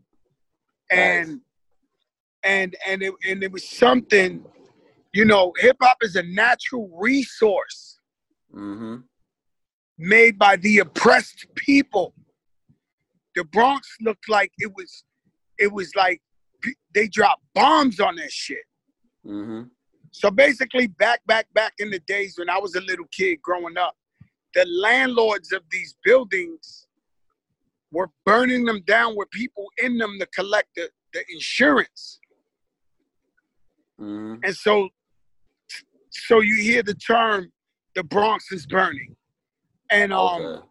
Nice. 0.91 1.27
And 1.27 1.41
and 2.43 2.75
and 2.87 3.03
it 3.03 3.13
and 3.27 3.43
it 3.43 3.51
was 3.51 3.67
something 3.67 4.45
you 5.15 5.23
know, 5.23 5.53
hip 5.59 5.77
hop 5.81 5.95
is 6.01 6.17
a 6.17 6.23
natural 6.23 6.89
resource 6.93 7.99
mm-hmm. 8.53 8.97
made 9.97 10.37
by 10.37 10.57
the 10.57 10.79
oppressed 10.79 11.47
people. 11.55 12.13
The 13.33 13.45
Bronx 13.45 13.87
looked 14.01 14.27
like 14.27 14.51
it 14.57 14.73
was, 14.75 15.05
it 15.57 15.71
was 15.71 15.95
like 15.95 16.21
they 16.93 17.07
dropped 17.07 17.43
bombs 17.53 18.01
on 18.01 18.17
that 18.17 18.29
shit. 18.29 18.65
Mm-hmm. 19.25 19.63
So 20.11 20.29
basically, 20.31 20.87
back, 20.87 21.21
back, 21.27 21.47
back 21.53 21.75
in 21.79 21.91
the 21.91 21.99
days 21.99 22.35
when 22.37 22.49
I 22.49 22.57
was 22.57 22.75
a 22.75 22.81
little 22.81 23.07
kid 23.09 23.41
growing 23.41 23.77
up, 23.77 23.95
the 24.53 24.65
landlords 24.65 25.53
of 25.53 25.61
these 25.71 25.95
buildings 26.03 26.87
were 27.89 28.09
burning 28.25 28.65
them 28.65 28.81
down 28.85 29.15
with 29.15 29.29
people 29.31 29.67
in 29.81 29.97
them 29.97 30.17
to 30.19 30.25
collect 30.25 30.67
the, 30.75 30.89
the 31.13 31.23
insurance. 31.31 32.19
Mm-hmm. 33.97 34.43
And 34.43 34.53
so 34.53 34.89
so 36.15 36.39
you 36.39 36.55
hear 36.61 36.83
the 36.83 36.93
term 36.93 37.51
the 37.95 38.03
Bronx 38.03 38.51
is 38.51 38.65
burning. 38.65 39.15
And 39.89 40.13
um 40.13 40.41
okay. 40.41 40.61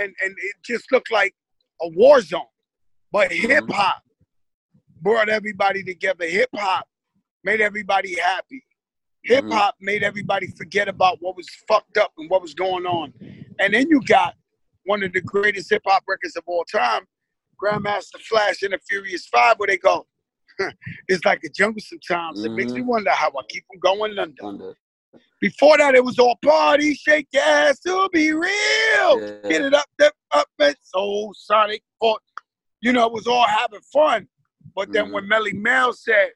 and 0.00 0.14
and 0.22 0.34
it 0.36 0.56
just 0.64 0.90
looked 0.90 1.12
like 1.12 1.34
a 1.80 1.88
war 1.88 2.20
zone. 2.20 2.42
But 3.12 3.30
mm-hmm. 3.30 3.48
hip 3.48 3.64
hop 3.70 4.02
brought 5.00 5.28
everybody 5.28 5.82
together. 5.82 6.26
Hip 6.26 6.50
hop 6.54 6.88
made 7.44 7.60
everybody 7.60 8.18
happy. 8.18 8.64
Hip 9.24 9.44
hop 9.50 9.74
mm-hmm. 9.74 9.84
made 9.84 10.02
everybody 10.02 10.48
forget 10.48 10.88
about 10.88 11.18
what 11.20 11.36
was 11.36 11.48
fucked 11.68 11.98
up 11.98 12.12
and 12.18 12.30
what 12.30 12.42
was 12.42 12.54
going 12.54 12.86
on. 12.86 13.12
And 13.58 13.74
then 13.74 13.88
you 13.88 14.00
got 14.06 14.34
one 14.84 15.02
of 15.02 15.12
the 15.12 15.20
greatest 15.20 15.70
hip 15.70 15.82
hop 15.86 16.04
records 16.08 16.36
of 16.36 16.44
all 16.46 16.64
time, 16.64 17.02
Grandmaster 17.62 18.20
Flash 18.20 18.62
and 18.62 18.72
the 18.72 18.78
Furious 18.88 19.26
Five, 19.26 19.58
where 19.58 19.66
they 19.66 19.76
go, 19.76 20.06
it's 21.08 21.24
like 21.24 21.40
a 21.44 21.48
jungle 21.48 21.80
sometimes. 21.80 22.40
Mm-hmm. 22.40 22.52
It 22.52 22.56
makes 22.56 22.72
me 22.72 22.80
mm-hmm. 22.80 22.88
wonder 22.88 23.10
how 23.10 23.28
I 23.28 23.42
keep 23.48 23.64
from 23.66 23.80
going 23.80 24.18
under. 24.18 24.44
under. 24.44 24.74
Before 25.40 25.78
that, 25.78 25.94
it 25.94 26.04
was 26.04 26.18
all 26.18 26.36
party, 26.44 26.94
shake 26.94 27.28
your 27.32 27.42
ass 27.42 27.78
to 27.80 28.08
be 28.12 28.32
real. 28.32 28.50
Yeah. 28.50 29.48
Get 29.48 29.62
it 29.62 29.74
up, 29.74 29.86
up, 30.02 30.12
up, 30.32 30.48
and 30.58 30.76
Soulsonic. 30.94 31.80
For, 32.00 32.18
you 32.80 32.92
know, 32.92 33.06
it 33.06 33.12
was 33.12 33.26
all 33.26 33.46
having 33.46 33.80
fun. 33.92 34.28
But 34.74 34.92
then 34.92 35.06
Mhm. 35.06 35.12
when 35.12 35.28
Melle 35.28 35.52
Mel 35.54 35.92
said, 35.92 36.32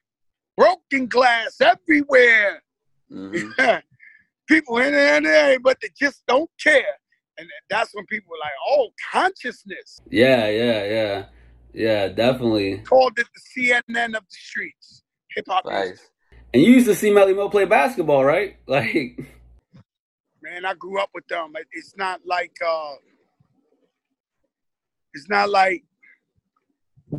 broken 0.57 1.07
glass 1.07 1.61
everywhere, 1.61 2.63
Mhm. 3.11 3.53
people 4.49 4.79
in 4.79 4.93
there 4.93 5.17
and 5.17 5.27
there, 5.27 5.61
but 5.61 5.81
they 5.81 5.89
just 5.99 6.25
don't 6.27 6.51
care. 6.63 6.99
And 7.39 7.49
that's 7.69 7.95
when 7.95 8.07
people 8.07 8.31
were 8.31 8.39
like, 8.39 8.53
oh, 8.69 8.91
consciousness. 9.11 10.01
Yeah, 10.09 10.49
yeah, 10.49 10.85
yeah, 10.85 11.27
yeah, 11.73 12.09
definitely. 12.09 12.79
Called 12.79 13.19
it 13.19 13.27
the 13.35 13.63
CNN 13.63 14.17
of 14.17 14.23
the 14.23 14.31
streets. 14.31 15.03
Hip 15.35 15.45
hop. 15.49 15.65
Facts. 15.67 16.09
And 16.55 16.63
you 16.63 16.73
used 16.73 16.87
to 16.87 16.95
see 16.95 17.11
Melly 17.11 17.33
Mo 17.35 17.49
play 17.49 17.65
basketball, 17.65 18.25
right? 18.25 18.57
Like, 18.67 19.19
Man, 20.43 20.65
I 20.65 20.75
grew 20.75 21.01
up 21.01 21.11
with 21.15 21.27
them. 21.29 21.53
It's 21.73 21.97
not 21.97 22.21
like 22.27 22.57
uh 22.67 22.95
it's 25.15 25.29
not 25.29 25.51
like 25.51 25.85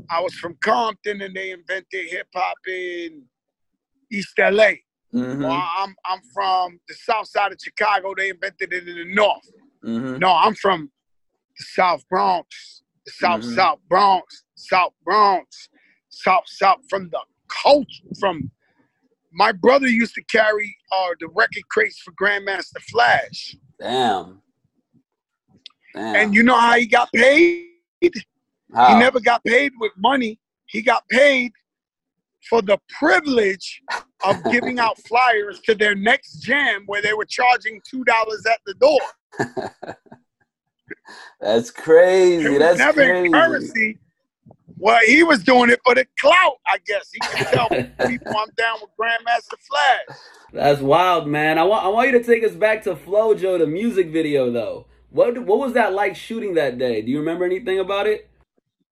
I 0.10 0.20
was 0.20 0.34
from 0.36 0.58
Compton 0.62 1.22
and 1.22 1.36
they 1.36 1.52
invented 1.52 2.10
hip 2.10 2.28
hop 2.36 2.58
in 2.68 3.24
East 4.12 4.34
LA. 4.38 4.72
hmm 5.12 5.44
Or 5.44 5.52
I'm 5.52 5.96
I'm 6.06 6.20
from 6.34 6.80
the 6.88 6.96
south 6.96 7.28
side 7.28 7.52
of 7.54 7.58
Chicago, 7.64 8.14
they 8.16 8.30
invented 8.30 8.74
it 8.74 8.88
in 8.88 8.96
the 8.96 9.16
north. 9.16 9.50
hmm 9.84 10.18
No, 10.18 10.30
I'm 10.34 10.56
from 10.56 10.92
the 11.58 11.64
South 11.64 12.04
Bronx, 12.10 12.83
South 13.08 13.42
Mhm. 13.42 13.56
South 13.56 13.80
Bronx, 13.90 14.44
South 14.56 14.94
Bronx, 15.04 15.70
South 16.10 16.44
South 16.48 16.80
from 16.90 17.10
the 17.10 17.20
culture. 17.50 18.04
From 18.20 18.50
my 19.32 19.52
brother 19.52 19.88
used 19.88 20.14
to 20.16 20.24
carry 20.26 20.76
uh, 20.92 21.08
the 21.20 21.28
record 21.30 21.68
crates 21.70 22.00
for 22.00 22.12
Grandmaster 22.14 22.82
Flash, 22.90 23.56
Damn. 23.80 24.42
Damn. 25.94 26.16
and 26.16 26.34
you 26.36 26.44
know 26.44 26.60
how 26.60 26.76
he 26.78 26.86
got 26.88 27.12
paid? 27.14 27.70
How? 28.74 28.94
He 28.94 29.00
never 29.00 29.20
got 29.20 29.44
paid 29.44 29.72
with 29.80 29.92
money. 29.98 30.40
He 30.68 30.82
got 30.82 31.08
paid 31.10 31.52
for 32.50 32.62
the 32.62 32.78
privilege 33.00 33.82
of 34.24 34.44
giving 34.52 34.80
out 34.80 34.98
flyers 35.08 35.60
to 35.62 35.76
their 35.76 35.96
next 35.96 36.40
jam, 36.42 36.84
where 36.88 37.02
they 37.02 37.14
were 37.14 37.26
charging 37.26 37.80
two 37.90 38.04
dollars 38.04 38.44
at 38.46 38.60
the 38.66 38.74
door. 38.76 39.00
That's 41.44 41.72
crazy. 41.72 42.58
That's 42.58 42.80
never 42.80 43.06
crazy. 43.06 43.30
currency. 43.30 43.98
Well, 44.78 45.00
he 45.06 45.24
was 45.24 45.44
doing 45.44 45.70
it 45.70 45.82
for 45.84 45.94
the 45.94 46.06
clout, 46.18 46.56
I 46.66 46.78
guess. 46.86 47.10
He 47.12 47.20
can 47.20 47.46
tell 47.54 47.68
people 48.08 48.34
I'm 48.38 48.50
down 48.58 48.78
with 48.82 48.92
Grandmaster 49.00 49.58
Flash. 49.60 50.18
That's 50.54 50.82
wild, 50.82 51.28
man. 51.28 51.58
I 51.58 51.64
want 51.64 51.86
I 51.86 51.90
want 51.90 52.12
you 52.12 52.18
to 52.18 52.24
take 52.24 52.46
us 52.46 52.54
back 52.54 52.84
to 52.84 52.96
Flow 52.96 53.36
Joe, 53.36 53.58
the 53.58 53.68
music 53.68 54.10
video, 54.10 54.52
though. 54.52 54.88
What 55.10 55.38
what 55.40 55.60
was 55.60 55.74
that 55.74 55.94
like 55.94 56.16
shooting 56.16 56.54
that 56.54 56.78
day? 56.78 57.02
Do 57.02 57.12
you 57.12 57.20
remember 57.20 57.44
anything 57.44 57.80
about 57.80 58.08
it? 58.08 58.30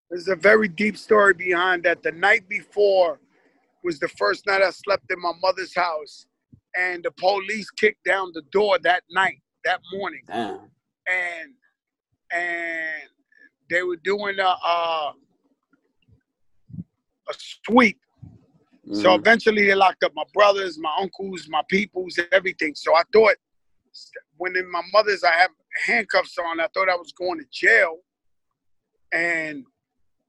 There's 0.09 0.27
a 0.27 0.35
very 0.35 0.67
deep 0.67 0.97
story 0.97 1.33
behind 1.33 1.83
that. 1.83 2.03
The 2.03 2.11
night 2.11 2.49
before 2.49 3.21
was 3.81 3.97
the 3.97 4.09
first 4.09 4.45
night 4.45 4.61
I 4.61 4.71
slept 4.71 5.05
in 5.09 5.21
my 5.21 5.31
mother's 5.41 5.73
house, 5.73 6.25
and 6.75 7.01
the 7.03 7.11
police 7.11 7.71
kicked 7.71 8.03
down 8.03 8.31
the 8.33 8.43
door 8.51 8.77
that 8.83 9.03
night, 9.09 9.41
that 9.63 9.79
morning, 9.93 10.23
Damn. 10.27 10.59
and 11.07 11.53
and 12.31 13.09
they 13.69 13.83
were 13.83 13.97
doing 13.97 14.39
a 14.39 14.43
a, 14.43 15.13
a 17.29 17.33
sweep. 17.65 17.99
So 18.93 19.09
Mhm. 19.09 19.19
eventually 19.19 19.65
they 19.67 19.75
locked 19.75 20.03
up 20.03 20.13
my 20.15 20.23
brothers, 20.33 20.77
my 20.77 20.93
uncles, 20.99 21.47
my 21.49 21.61
peoples, 21.69 22.19
everything. 22.31 22.75
So 22.75 22.95
I 22.95 23.03
thought 23.13 23.35
when 24.37 24.55
in 24.55 24.69
my 24.69 24.81
mother's 24.91 25.23
I 25.23 25.31
have 25.31 25.51
handcuffs 25.85 26.37
on, 26.37 26.59
I 26.59 26.67
thought 26.73 26.89
I 26.89 26.95
was 26.95 27.11
going 27.11 27.39
to 27.39 27.45
jail. 27.51 27.99
And 29.13 29.65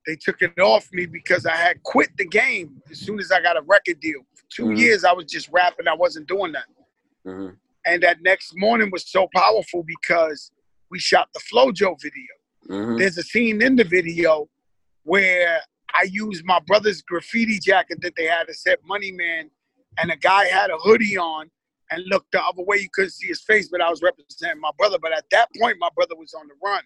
they 0.06 0.16
took 0.16 0.42
it 0.42 0.58
off 0.60 0.88
me 0.92 1.06
because 1.06 1.46
I 1.46 1.56
had 1.56 1.82
quit 1.82 2.10
the 2.16 2.26
game 2.26 2.82
as 2.90 2.98
soon 3.00 3.20
as 3.20 3.30
I 3.30 3.40
got 3.40 3.56
a 3.56 3.62
record 3.62 4.00
deal. 4.00 4.20
For 4.34 4.44
2 4.50 4.64
Mhm. 4.66 4.76
years 4.78 5.04
I 5.04 5.12
was 5.12 5.26
just 5.26 5.48
rapping, 5.50 5.88
I 5.88 5.94
wasn't 5.94 6.26
doing 6.26 6.52
that. 6.52 6.66
Mhm. 7.24 7.56
And 7.86 8.02
that 8.02 8.20
next 8.22 8.52
morning 8.56 8.90
was 8.90 9.08
so 9.10 9.28
powerful 9.34 9.82
because 9.84 10.50
we 10.92 10.98
shot 11.00 11.28
the 11.34 11.40
Flow 11.40 11.72
Joe 11.72 11.96
video 12.00 12.34
Mhm. 12.68 12.98
there's 13.00 13.18
a 13.18 13.24
scene 13.24 13.60
in 13.60 13.74
the 13.74 13.82
video 13.98 14.48
where 15.02 15.60
I 16.00 16.04
used 16.04 16.44
my 16.44 16.60
brother's 16.68 17.02
graffiti 17.02 17.58
jacket 17.58 17.98
that 18.02 18.14
they 18.16 18.26
had 18.26 18.46
that 18.46 18.54
set 18.54 18.78
Money 18.84 19.10
Man, 19.10 19.50
and 19.98 20.10
a 20.12 20.16
guy 20.16 20.44
had 20.46 20.70
a 20.70 20.78
hoodie 20.78 21.18
on 21.18 21.50
and 21.90 22.02
looked 22.06 22.30
the 22.32 22.40
other 22.40 22.62
way. 22.62 22.76
You 22.78 22.88
couldn't 22.94 23.10
see 23.10 23.26
his 23.26 23.42
face, 23.42 23.68
but 23.68 23.80
I 23.82 23.90
was 23.90 24.00
representing 24.00 24.60
my 24.60 24.70
brother. 24.78 24.98
But 24.98 25.12
at 25.12 25.28
that 25.32 25.48
point, 25.60 25.76
my 25.80 25.90
brother 25.96 26.14
was 26.16 26.32
on 26.34 26.46
the 26.48 26.54
run. 26.64 26.82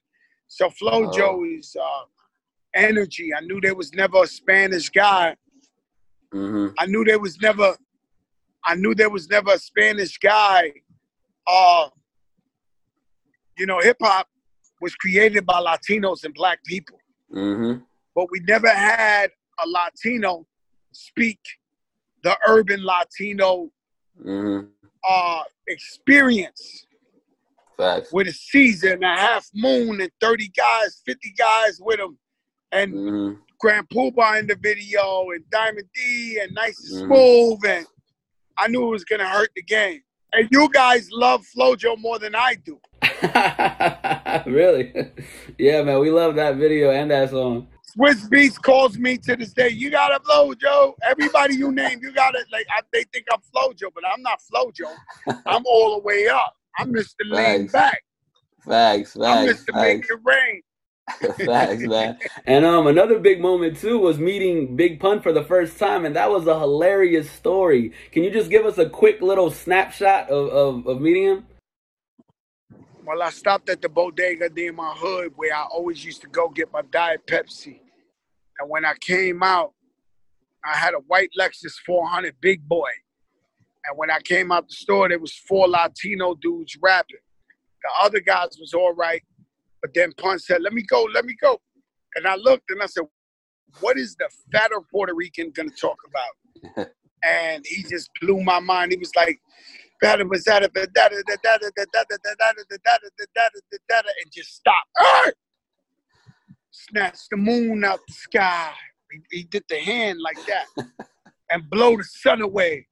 So 0.49 0.71
Flo 0.71 1.11
Oh. 1.12 1.45
Is 1.45 1.77
uh, 1.81 2.05
energy. 2.75 3.33
I 3.35 3.40
knew 3.40 3.61
there 3.61 3.77
was 3.77 3.92
never 3.92 4.23
a 4.25 4.27
Spanish 4.27 4.88
guy. 4.88 5.37
Mhm. 6.33 6.75
I 6.79 6.87
knew 6.87 7.05
there 7.05 7.21
was 7.21 7.38
never. 7.40 7.77
I 8.64 8.75
knew 8.75 8.95
there 8.95 9.11
was 9.11 9.29
never 9.29 9.53
a 9.53 9.59
Spanish 9.59 10.19
guy. 10.19 10.73
Uh, 11.47 11.90
you 13.57 13.66
know, 13.66 13.81
hip 13.81 13.97
hop 14.01 14.29
was 14.81 14.95
created 14.95 15.47
by 15.47 15.55
Latinos 15.61 16.25
and 16.25 16.35
Black 16.35 16.62
people. 16.64 16.99
Mhm. 17.35 17.85
but 18.14 18.31
we 18.31 18.40
never 18.40 18.69
had 18.69 19.31
a 19.62 19.69
Latino 19.69 20.47
speak 20.92 21.38
the 22.23 22.38
urban 22.49 22.83
Latino 22.83 23.71
Mhm. 24.25 24.71
uh, 25.07 25.42
experience 25.66 26.87
Facts. 27.77 28.12
with 28.12 28.29
a 28.29 28.33
season, 28.33 29.03
a 29.03 29.16
half 29.16 29.51
moon, 29.55 30.01
and 30.01 30.11
30 30.21 30.49
guys, 30.49 31.03
50 31.05 31.33
guys 31.37 31.79
with 31.81 32.01
him, 32.01 32.19
and 32.73 32.95
Mhm. 32.95 33.42
Grand 33.59 33.88
Puba 33.90 34.38
in 34.38 34.47
the 34.47 34.57
video, 34.57 35.31
and 35.31 35.49
Diamond 35.51 35.88
D, 35.95 36.38
and 36.40 36.55
Nice 36.55 36.79
and 36.90 37.03
Mhm. 37.03 37.07
Smooth, 37.07 37.64
and 37.66 37.87
I 38.57 38.69
knew 38.69 38.87
it 38.87 38.90
was 38.90 39.05
gonna 39.05 39.29
hurt 39.29 39.51
the 39.55 39.62
game. 39.62 40.03
And 40.33 40.49
you 40.51 40.69
guys 40.73 41.11
love 41.11 41.45
Flow 41.47 41.77
Joe 41.77 41.97
more 41.97 42.19
than 42.19 42.35
I 42.35 42.55
do. 42.55 42.81
really? 44.46 44.92
yeah, 45.59 45.83
man. 45.83 46.00
We 46.00 46.11
love 46.11 46.35
that 46.37 46.57
video 46.57 46.90
and 46.90 47.11
that 47.11 47.31
song. 47.31 47.68
Swizz 47.96 48.29
Beatz 48.29 48.61
calls 48.61 48.98
me 48.98 49.16
to 49.18 49.37
this 49.37 49.52
day. 49.52 49.70
You 49.70 49.90
got 49.90 50.14
a 50.14 50.22
Flow 50.22 50.55
Joe. 50.55 50.96
Everybody 51.02 51.57
you 51.57 51.72
name, 51.72 52.00
you 52.02 52.12
got 52.12 52.35
it. 52.35 52.46
Like 52.52 52.66
I, 52.70 52.83
they 52.92 53.05
think 53.12 53.26
I'm 53.33 53.40
Flow 53.40 53.72
Joe, 53.72 53.88
but 53.94 54.05
I'm 54.07 54.22
not 54.22 54.42
Flow 54.42 54.70
Joe. 54.70 54.92
I'm 55.46 55.62
all 55.64 55.94
the 55.94 56.02
way 56.02 56.29
up. 56.29 56.55
I'm 56.79 56.92
Mr. 56.92 57.14
Lean 57.24 57.68
Facts. 57.68 57.72
Back. 57.72 58.02
Facts. 58.66 59.16
I'm 59.16 59.46
Facts. 59.46 59.64
Mr. 59.64 59.74
Make 59.74 60.05
It 60.05 60.20
Rain. 60.24 60.62
Facts, 61.46 61.83
man. 61.83 62.18
And 62.46 62.64
um, 62.64 62.87
another 62.87 63.18
big 63.18 63.40
moment 63.40 63.79
too 63.79 63.98
was 63.98 64.18
meeting 64.18 64.76
Big 64.76 65.00
Pun 65.00 65.20
for 65.20 65.33
the 65.33 65.44
first 65.44 65.79
time, 65.79 66.05
and 66.05 66.14
that 66.16 66.31
was 66.31 66.46
a 66.46 66.59
hilarious 66.59 67.31
story. 67.31 67.92
Can 68.12 68.24
you 68.24 68.31
just 68.31 68.50
give 68.50 68.66
us 68.66 68.79
a 68.79 68.88
quick 68.88 69.22
little 69.22 69.50
snapshot 69.50 70.29
of 70.29 70.48
of, 70.48 70.87
of 70.87 71.00
meeting 71.00 71.24
him? 71.24 71.46
Well, 73.07 73.23
I 73.23 73.31
stopped 73.31 73.71
at 73.71 73.81
the 73.81 73.88
bodega 73.88 74.49
there 74.49 74.71
in 74.71 74.75
my 74.75 74.92
hood 74.92 75.33
where 75.37 75.55
I 75.55 75.62
always 75.62 76.05
used 76.05 76.23
to 76.23 76.27
go 76.27 76.49
get 76.49 76.73
my 76.73 76.83
Diet 76.90 77.25
Pepsi. 77.29 77.79
And 78.59 78.69
when 78.69 78.85
I 78.85 78.95
came 79.01 79.45
out, 79.45 79.75
I 80.64 80.77
had 80.77 80.92
a 80.92 80.99
white 81.07 81.31
Lexus 81.38 81.75
400 81.87 82.35
big 82.40 82.66
boy. 82.69 82.88
And 83.85 83.97
when 83.97 84.11
I 84.11 84.19
came 84.25 84.51
out 84.51 84.66
the 84.69 84.75
store, 84.75 85.09
there 85.09 85.21
was 85.21 85.33
four 85.33 85.69
Latino 85.69 86.35
dudes 86.35 86.77
rapping. 86.83 87.21
The 87.81 88.05
other 88.05 88.19
guys 88.19 88.59
was 88.59 88.75
all 88.75 88.92
right, 88.95 89.23
but 89.81 89.95
then 89.95 90.12
Pun 90.14 90.40
said, 90.40 90.61
"Let 90.61 90.73
me 90.73 90.83
go, 90.83 91.05
let 91.14 91.25
me 91.25 91.37
go." 91.40 91.61
And 92.16 92.27
I 92.27 92.35
looked 92.35 92.69
and 92.71 92.83
I 92.83 92.87
said, 92.87 93.05
"What 93.79 93.97
is 93.97 94.16
the 94.16 94.29
fatter 94.51 94.81
Puerto 94.90 95.14
Rican 95.14 95.53
gonna 95.53 95.71
talk 95.71 95.99
about?" 96.09 96.88
and 97.23 97.64
he 97.64 97.85
just 97.85 98.11
blew 98.21 98.42
my 98.42 98.59
mind. 98.59 98.90
He 98.90 98.99
was 98.99 99.14
like, 99.14 99.38
and 104.23 104.33
just 104.33 104.55
stopped. 104.55 104.91
"Hey!" 104.99 105.33
Snatched 106.71 107.29
the 107.31 107.37
moon 107.37 107.85
out 107.85 108.01
the 108.07 108.15
sky. 108.15 108.73
He, 109.11 109.39
he 109.39 109.43
did 109.45 109.65
the 109.69 109.79
hand 109.79 110.19
like 110.21 110.39
that 110.47 110.67
and 111.51 111.69
blow 111.71 111.97
the 111.97 112.05
sun 112.05 112.43
away. 112.43 112.87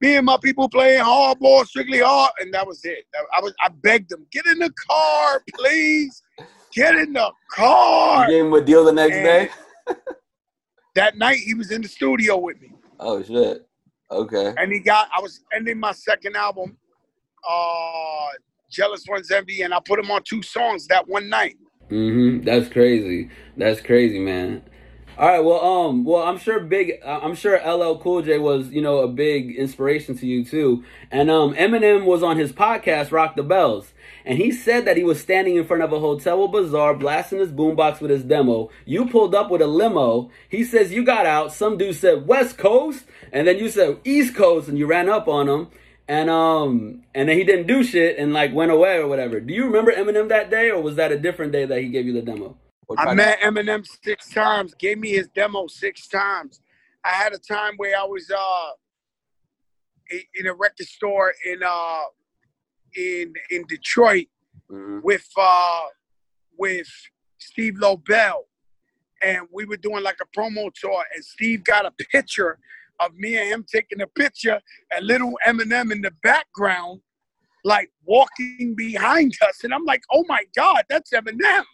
Me 0.00 0.16
and 0.16 0.26
my 0.26 0.36
people 0.42 0.68
playing 0.68 1.02
hardball, 1.02 1.66
strictly 1.66 2.00
hard, 2.00 2.32
and 2.40 2.52
that 2.54 2.66
was 2.66 2.80
it. 2.84 3.04
I 3.36 3.40
was 3.40 3.54
I 3.60 3.68
begged 3.68 4.10
them, 4.10 4.26
get 4.32 4.46
in 4.46 4.58
the 4.58 4.72
car, 4.88 5.42
please. 5.54 6.22
Get 6.72 6.96
in 6.96 7.12
the 7.12 7.30
car. 7.52 8.28
You 8.28 8.36
gave 8.36 8.44
him 8.46 8.52
a 8.54 8.60
deal 8.60 8.84
the 8.84 8.92
next 8.92 9.16
And- 9.16 9.24
day. 9.24 9.50
That 10.96 11.16
night 11.16 11.38
he 11.38 11.54
was 11.54 11.70
in 11.70 11.82
the 11.82 11.88
studio 11.88 12.36
with 12.38 12.60
me. 12.60 12.72
Oh 13.00 13.22
shit. 13.22 13.66
Okay. 14.14 14.54
and 14.56 14.72
he 14.72 14.78
got 14.80 15.08
I 15.16 15.20
was 15.20 15.42
ending 15.52 15.78
my 15.78 15.92
second 15.92 16.36
album, 16.36 16.76
uh 17.48 18.28
Jealous 18.70 19.04
Ones 19.08 19.30
Envy, 19.30 19.62
and 19.62 19.72
I 19.72 19.80
put 19.84 19.98
him 19.98 20.10
on 20.10 20.22
two 20.24 20.42
songs 20.42 20.86
that 20.88 21.06
one 21.06 21.28
night. 21.28 21.56
hmm 21.88 22.40
That's 22.42 22.68
crazy. 22.68 23.30
That's 23.56 23.80
crazy, 23.80 24.18
man. 24.18 24.62
All 25.16 25.28
right. 25.28 25.44
Well, 25.44 25.64
um, 25.64 26.04
well, 26.04 26.24
I'm 26.24 26.38
sure 26.38 26.58
big. 26.58 26.94
I'm 27.04 27.36
sure 27.36 27.56
LL 27.64 27.98
Cool 27.98 28.22
J 28.22 28.38
was, 28.38 28.70
you 28.70 28.82
know, 28.82 28.98
a 28.98 29.08
big 29.08 29.54
inspiration 29.54 30.18
to 30.18 30.26
you 30.26 30.44
too. 30.44 30.84
And 31.10 31.30
um, 31.30 31.54
Eminem 31.54 32.04
was 32.04 32.22
on 32.24 32.36
his 32.36 32.52
podcast, 32.52 33.12
Rock 33.12 33.36
the 33.36 33.44
Bells, 33.44 33.93
and 34.24 34.38
he 34.38 34.50
said 34.52 34.86
that 34.86 34.96
he 34.96 35.04
was 35.04 35.20
standing 35.20 35.56
in 35.56 35.66
front 35.66 35.82
of 35.82 35.92
a 35.92 36.00
hotel 36.00 36.40
or 36.40 36.50
bazaar, 36.50 36.94
blasting 36.94 37.40
his 37.40 37.52
boombox 37.52 38.00
with 38.00 38.10
his 38.10 38.24
demo. 38.24 38.70
You 38.86 39.06
pulled 39.06 39.34
up 39.34 39.50
with 39.50 39.60
a 39.60 39.66
limo. 39.66 40.30
He 40.48 40.64
says 40.64 40.92
you 40.92 41.04
got 41.04 41.26
out. 41.26 41.52
Some 41.52 41.76
dude 41.76 41.96
said 41.96 42.26
West 42.26 42.56
Coast, 42.56 43.04
and 43.32 43.46
then 43.46 43.58
you 43.58 43.68
said 43.68 43.98
East 44.04 44.34
Coast, 44.34 44.68
and 44.68 44.78
you 44.78 44.86
ran 44.86 45.08
up 45.08 45.28
on 45.28 45.48
him. 45.48 45.68
And 46.06 46.28
um, 46.28 47.02
and 47.14 47.28
then 47.28 47.36
he 47.38 47.44
didn't 47.44 47.66
do 47.66 47.82
shit 47.82 48.18
and 48.18 48.32
like 48.32 48.52
went 48.52 48.70
away 48.70 48.96
or 48.98 49.08
whatever. 49.08 49.40
Do 49.40 49.54
you 49.54 49.64
remember 49.64 49.90
Eminem 49.90 50.28
that 50.28 50.50
day, 50.50 50.70
or 50.70 50.82
was 50.82 50.96
that 50.96 51.12
a 51.12 51.18
different 51.18 51.52
day 51.52 51.64
that 51.64 51.80
he 51.80 51.88
gave 51.88 52.06
you 52.06 52.12
the 52.12 52.22
demo? 52.22 52.56
I 52.98 53.14
met 53.14 53.40
Eminem 53.40 53.86
six 54.02 54.28
times. 54.28 54.74
Gave 54.74 54.98
me 54.98 55.10
his 55.10 55.28
demo 55.28 55.66
six 55.66 56.06
times. 56.06 56.60
I 57.04 57.10
had 57.10 57.32
a 57.32 57.38
time 57.38 57.74
where 57.76 57.98
I 57.98 58.04
was 58.04 58.30
uh 58.30 58.70
in 60.34 60.46
a 60.46 60.54
record 60.54 60.86
store 60.86 61.34
in 61.46 61.62
uh 61.62 62.02
in 62.96 63.32
in 63.50 63.64
Detroit 63.66 64.26
mm-hmm. 64.70 65.00
with 65.02 65.26
uh 65.36 65.80
with 66.58 66.88
Steve 67.38 67.74
Lobel, 67.78 68.44
and 69.22 69.42
we 69.52 69.64
were 69.64 69.76
doing 69.76 70.02
like 70.02 70.18
a 70.20 70.38
promo 70.38 70.72
tour, 70.74 71.04
and 71.14 71.24
Steve 71.24 71.64
got 71.64 71.86
a 71.86 71.90
picture 71.90 72.58
of 73.00 73.14
me 73.14 73.36
and 73.36 73.48
him 73.48 73.66
taking 73.70 74.00
a 74.00 74.06
picture, 74.06 74.60
and 74.92 75.06
little 75.06 75.32
Eminem 75.46 75.92
in 75.92 76.00
the 76.00 76.12
background, 76.22 77.00
like 77.64 77.90
walking 78.04 78.74
behind 78.76 79.32
us, 79.42 79.64
and 79.64 79.74
I'm 79.74 79.84
like, 79.84 80.02
oh 80.12 80.24
my 80.28 80.44
god, 80.54 80.84
that's 80.88 81.10
Eminem. 81.10 81.64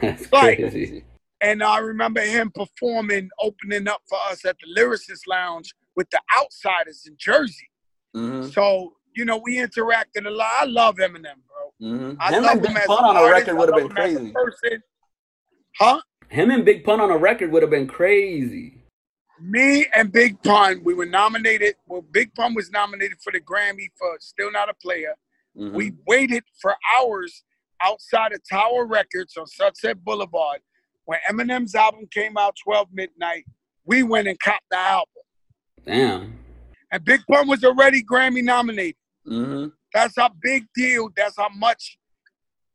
That's 0.00 0.32
like, 0.32 0.58
crazy. 0.58 1.04
And 1.40 1.62
I 1.62 1.78
remember 1.78 2.20
him 2.20 2.50
performing, 2.52 3.30
opening 3.40 3.86
up 3.86 4.02
for 4.08 4.18
us 4.30 4.44
at 4.44 4.56
the 4.58 4.80
Lyricist 4.80 5.28
Lounge 5.28 5.72
with 5.94 6.10
the 6.10 6.20
Outsiders 6.36 7.06
in 7.06 7.14
Jersey. 7.16 7.70
Mm-hmm. 8.16 8.48
So 8.48 8.94
you 9.18 9.24
know, 9.24 9.40
we 9.44 9.56
interacted 9.56 10.26
a 10.26 10.30
lot. 10.30 10.48
I 10.60 10.64
love 10.64 10.96
Eminem, 10.96 11.22
bro. 11.22 11.72
Mm-hmm. 11.82 12.20
I 12.20 12.32
him 12.32 12.42
love 12.44 12.52
and 12.52 12.62
Big 12.62 12.76
Pun 12.86 13.04
on 13.04 13.16
a 13.16 13.28
record 13.28 13.56
would 13.56 13.68
have 13.68 13.76
been 13.76 13.88
crazy. 13.88 14.32
Huh? 15.76 16.00
Him 16.28 16.50
and 16.52 16.64
Big 16.64 16.84
Pun 16.84 17.00
on 17.00 17.10
a 17.10 17.16
record 17.16 17.50
would 17.50 17.62
have 17.62 17.70
been 17.70 17.88
crazy. 17.88 18.84
Me 19.40 19.86
and 19.96 20.12
Big 20.12 20.40
Pun, 20.44 20.82
we 20.84 20.94
were 20.94 21.06
nominated. 21.06 21.74
Well, 21.88 22.02
Big 22.12 22.32
Pun 22.34 22.54
was 22.54 22.70
nominated 22.70 23.18
for 23.20 23.32
the 23.32 23.40
Grammy 23.40 23.88
for 23.98 24.16
Still 24.20 24.52
Not 24.52 24.68
a 24.68 24.74
Player. 24.74 25.16
Mm-hmm. 25.56 25.74
We 25.74 25.92
waited 26.06 26.44
for 26.62 26.76
hours 26.96 27.42
outside 27.82 28.32
of 28.32 28.40
Tower 28.48 28.86
Records 28.86 29.36
on 29.36 29.48
Sunset 29.48 30.04
Boulevard. 30.04 30.60
When 31.06 31.18
Eminem's 31.28 31.74
album 31.74 32.06
came 32.12 32.36
out 32.36 32.54
12 32.62 32.88
midnight, 32.92 33.46
we 33.84 34.04
went 34.04 34.28
and 34.28 34.38
copped 34.38 34.66
the 34.70 34.78
album. 34.78 35.08
Damn. 35.84 36.38
And 36.92 37.04
Big 37.04 37.22
Pun 37.28 37.48
was 37.48 37.64
already 37.64 38.04
Grammy 38.04 38.44
nominated. 38.44 38.94
Mm-hmm. 39.28 39.66
That's 39.92 40.16
a 40.18 40.30
big 40.40 40.66
deal. 40.74 41.10
That's 41.16 41.36
how 41.36 41.48
much 41.50 41.98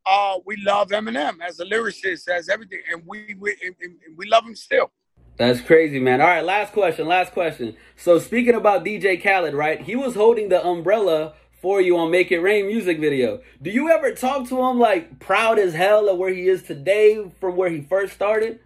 uh, 0.06 0.40
we 0.46 0.58
love 0.58 0.90
Eminem 0.90 1.38
as 1.46 1.60
a 1.60 1.66
lyricist, 1.66 2.28
as 2.28 2.50
everything, 2.50 2.80
and 2.92 3.04
we 3.06 3.36
we, 3.40 3.56
and, 3.64 3.76
and 3.82 4.18
we 4.18 4.28
love 4.28 4.46
him 4.46 4.56
still. 4.56 4.92
That's 5.38 5.62
crazy, 5.62 6.00
man. 6.00 6.22
All 6.22 6.28
right, 6.28 6.44
last 6.44 6.74
question. 6.74 7.08
Last 7.08 7.34
question. 7.34 7.76
So 7.96 8.20
speaking 8.20 8.54
about 8.54 8.86
DJ 8.86 9.22
Khaled, 9.22 9.56
right? 9.56 9.82
He 9.82 9.96
was 9.96 10.14
holding 10.14 10.50
the 10.50 10.64
umbrella 10.64 11.34
for 11.60 11.82
you 11.82 11.98
on 11.98 12.12
Make 12.12 12.32
It 12.32 12.40
Rain 12.40 12.68
music 12.68 13.00
video. 13.00 13.42
Do 13.62 13.72
you 13.72 13.90
ever 13.90 14.12
talk 14.14 14.48
to 14.50 14.62
him 14.62 14.80
like 14.80 15.20
proud 15.20 15.58
as 15.58 15.74
hell 15.74 16.08
of 16.10 16.18
where 16.18 16.34
he 16.34 16.48
is 16.48 16.62
today 16.62 17.32
from 17.40 17.56
where 17.56 17.70
he 17.70 17.82
first 17.82 18.14
started? 18.14 18.60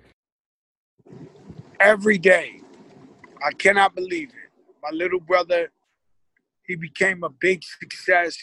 Every 1.80 2.18
day. 2.18 2.60
I 3.46 3.52
cannot 3.54 3.96
believe 3.96 4.30
it. 4.30 4.50
My 4.82 4.90
little 4.92 5.20
brother, 5.20 5.72
he 6.68 6.76
became 6.76 7.24
a 7.24 7.30
big 7.30 7.64
success. 7.64 8.38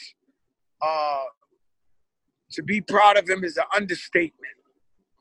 Uh, 0.80 1.24
to 2.52 2.62
be 2.62 2.80
proud 2.80 3.16
of 3.16 3.28
him 3.28 3.44
is 3.44 3.56
an 3.56 3.64
understatement. 3.74 4.54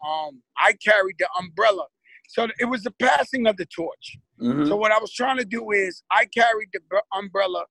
Um, 0.05 0.41
I 0.57 0.73
carried 0.73 1.15
the 1.19 1.27
umbrella. 1.39 1.85
So 2.29 2.47
it 2.59 2.65
was 2.65 2.83
the 2.83 2.91
passing 2.91 3.47
of 3.47 3.57
the 3.57 3.65
torch. 3.65 4.17
Mm-hmm. 4.41 4.67
So 4.67 4.75
what 4.75 4.91
I 4.91 4.99
was 4.99 5.11
trying 5.13 5.37
to 5.37 5.45
do 5.45 5.71
is 5.71 6.03
I 6.11 6.25
carried 6.25 6.69
the 6.73 6.79
umbrella 7.15 7.65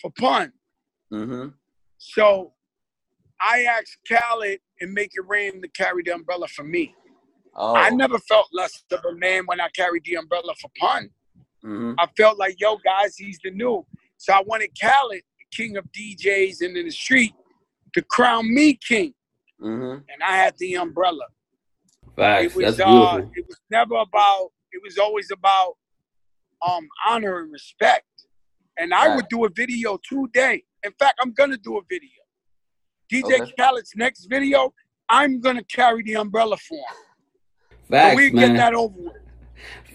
for 0.00 0.10
pun. 0.18 0.52
Mm-hmm. 1.12 1.48
So 1.98 2.52
I 3.40 3.64
asked 3.64 3.98
Khaled 4.08 4.60
and 4.80 4.92
Make 4.92 5.12
It 5.14 5.24
Rain 5.26 5.62
to 5.62 5.68
carry 5.68 6.02
the 6.02 6.14
umbrella 6.14 6.48
for 6.48 6.64
me. 6.64 6.94
Oh. 7.54 7.74
I 7.74 7.90
never 7.90 8.18
felt 8.18 8.48
less 8.52 8.84
of 8.92 9.00
a 9.04 9.14
man 9.14 9.44
when 9.46 9.60
I 9.60 9.68
carried 9.70 10.04
the 10.04 10.16
umbrella 10.16 10.54
for 10.60 10.70
pun. 10.78 11.10
Mm-hmm. 11.64 11.94
I 11.98 12.06
felt 12.16 12.38
like, 12.38 12.56
yo, 12.58 12.76
guys, 12.84 13.16
he's 13.16 13.38
the 13.42 13.50
new. 13.50 13.86
So 14.16 14.32
I 14.32 14.42
wanted 14.46 14.70
Khaled, 14.80 15.22
the 15.38 15.56
king 15.56 15.76
of 15.76 15.84
DJs 15.92 16.62
and 16.62 16.76
in 16.76 16.86
the 16.86 16.90
street, 16.90 17.34
to 17.94 18.02
crown 18.02 18.52
me 18.52 18.74
king. 18.74 19.14
Mm-hmm. 19.60 19.92
And 19.92 20.22
I 20.24 20.36
had 20.36 20.54
the 20.58 20.74
umbrella. 20.74 21.24
Facts. 22.16 22.44
It 22.44 22.56
was, 22.56 22.76
That's 22.76 22.88
beautiful. 22.88 23.06
Uh, 23.06 23.18
it 23.34 23.46
was 23.46 23.60
never 23.70 23.96
about, 23.96 24.50
it 24.72 24.80
was 24.82 24.98
always 24.98 25.30
about 25.30 25.76
um, 26.66 26.88
honor 27.08 27.40
and 27.40 27.52
respect. 27.52 28.04
And 28.78 28.94
I 28.94 29.14
would 29.14 29.28
do 29.28 29.44
a 29.44 29.50
video 29.50 29.98
today. 30.08 30.62
In 30.84 30.92
fact, 30.98 31.18
I'm 31.20 31.32
gonna 31.32 31.58
do 31.58 31.76
a 31.76 31.82
video. 31.88 32.08
DJ 33.12 33.40
okay. 33.42 33.52
Khaled's 33.58 33.92
next 33.96 34.26
video, 34.26 34.72
I'm 35.08 35.40
gonna 35.40 35.64
carry 35.64 36.02
the 36.02 36.14
umbrella 36.14 36.56
for 36.56 36.78
him. 36.78 37.78
Facts, 37.90 38.16
we 38.16 38.30
man. 38.30 38.48
get 38.48 38.56
that 38.56 38.74
over 38.74 38.94
with. 38.96 39.19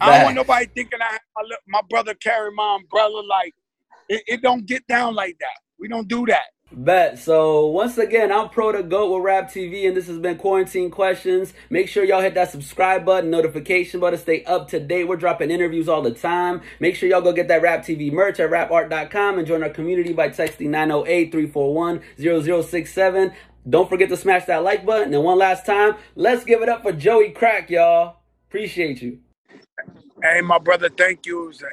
I 0.02 0.12
don't 0.12 0.24
want 0.24 0.36
nobody 0.36 0.68
thinking 0.74 1.00
I 1.02 1.18
my, 1.36 1.56
my 1.68 1.82
brother 1.90 2.14
carry 2.16 2.52
my 2.52 2.78
umbrella 2.82 3.22
like 3.22 3.54
it, 4.10 4.24
it 4.28 4.42
don't 4.42 4.66
get 4.66 4.86
down 4.88 5.16
like 5.16 5.38
that. 5.40 5.60
We 5.80 5.88
don't 5.88 6.08
do 6.08 6.26
that. 6.28 6.46
Bet. 6.72 7.20
So 7.20 7.68
once 7.68 8.00
again, 8.00 8.32
I'm 8.32 8.50
Pro 8.50 8.72
to 8.72 8.82
Goat 8.82 9.14
with 9.14 9.24
Rap 9.24 9.52
TV, 9.52 9.88
and 9.88 9.96
this 9.96 10.08
has 10.08 10.18
been 10.18 10.38
Quarantine 10.38 10.90
Questions. 10.90 11.54
Make 11.70 11.88
sure 11.88 12.04
y'all 12.04 12.22
hit 12.22 12.34
that 12.34 12.50
subscribe 12.52 13.06
button, 13.06 13.30
notification 13.30 14.00
button, 14.00 14.18
stay 14.20 14.44
up 14.46 14.68
to 14.70 14.80
date. 14.80 15.08
We're 15.08 15.16
dropping 15.16 15.52
interviews 15.52 15.88
all 15.88 16.02
the 16.02 16.12
time. 16.12 16.62
Make 16.80 16.96
sure 16.96 17.08
y'all 17.08 17.22
go 17.22 17.34
get 17.34 17.48
that 17.50 17.62
Rap 17.62 17.84
TV 17.86 18.12
merch 18.12 18.40
at 18.40 18.50
rapart.com 18.50 19.38
and 19.38 19.48
join 19.48 19.62
our 19.62 19.70
community 19.70 20.12
by 20.12 20.30
texting 20.30 20.70
908-341-0067. 22.18 23.34
Don't 23.68 23.88
forget 23.90 24.10
to 24.10 24.18
smash 24.18 24.46
that 24.46 24.64
like 24.64 24.86
button. 24.86 25.14
And 25.14 25.24
one 25.24 25.38
last 25.38 25.66
time, 25.66 25.96
let's 26.16 26.44
give 26.44 26.62
it 26.64 26.70
up 26.70 26.82
for 26.82 26.92
Joey 26.92 27.30
Crack, 27.30 27.70
y'all. 27.70 28.18
Appreciate 28.50 29.02
you. 29.02 29.20
Hey, 30.22 30.42
my 30.42 30.60
brother, 30.60 30.90
thank 30.90 31.26
you. 31.26 31.44
It 31.44 31.48
was 31.48 31.62
an 31.62 31.70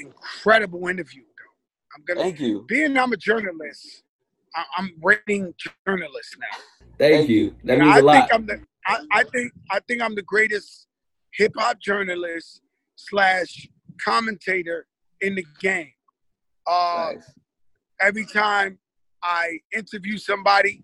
incredible 0.00 0.86
interview. 0.88 1.22
Though. 1.22 1.96
I'm 1.96 2.04
gonna 2.04 2.20
thank 2.20 2.40
you. 2.40 2.64
Being 2.68 2.96
I'm 2.96 3.12
a 3.12 3.16
journalist, 3.16 4.04
I'm 4.76 4.92
rating 5.02 5.54
journalists 5.86 6.36
now. 6.38 6.58
Thank, 6.98 7.14
Thank 7.16 7.28
you. 7.28 7.54
That 7.64 7.78
means 7.78 7.96
I 7.96 7.98
a 7.98 8.02
lot. 8.02 8.28
Think 8.28 8.34
I'm 8.34 8.46
the, 8.46 8.60
I, 8.86 8.98
I 9.12 9.24
think 9.24 9.52
I 9.70 9.80
think 9.80 10.02
I'm 10.02 10.14
the 10.14 10.22
greatest 10.22 10.86
hip 11.32 11.52
hop 11.56 11.80
journalist 11.80 12.62
slash 12.96 13.68
commentator 14.00 14.86
in 15.20 15.34
the 15.34 15.44
game. 15.60 15.92
Uh, 16.66 17.12
nice. 17.14 17.30
Every 18.00 18.26
time 18.26 18.78
I 19.22 19.58
interview 19.74 20.18
somebody, 20.18 20.82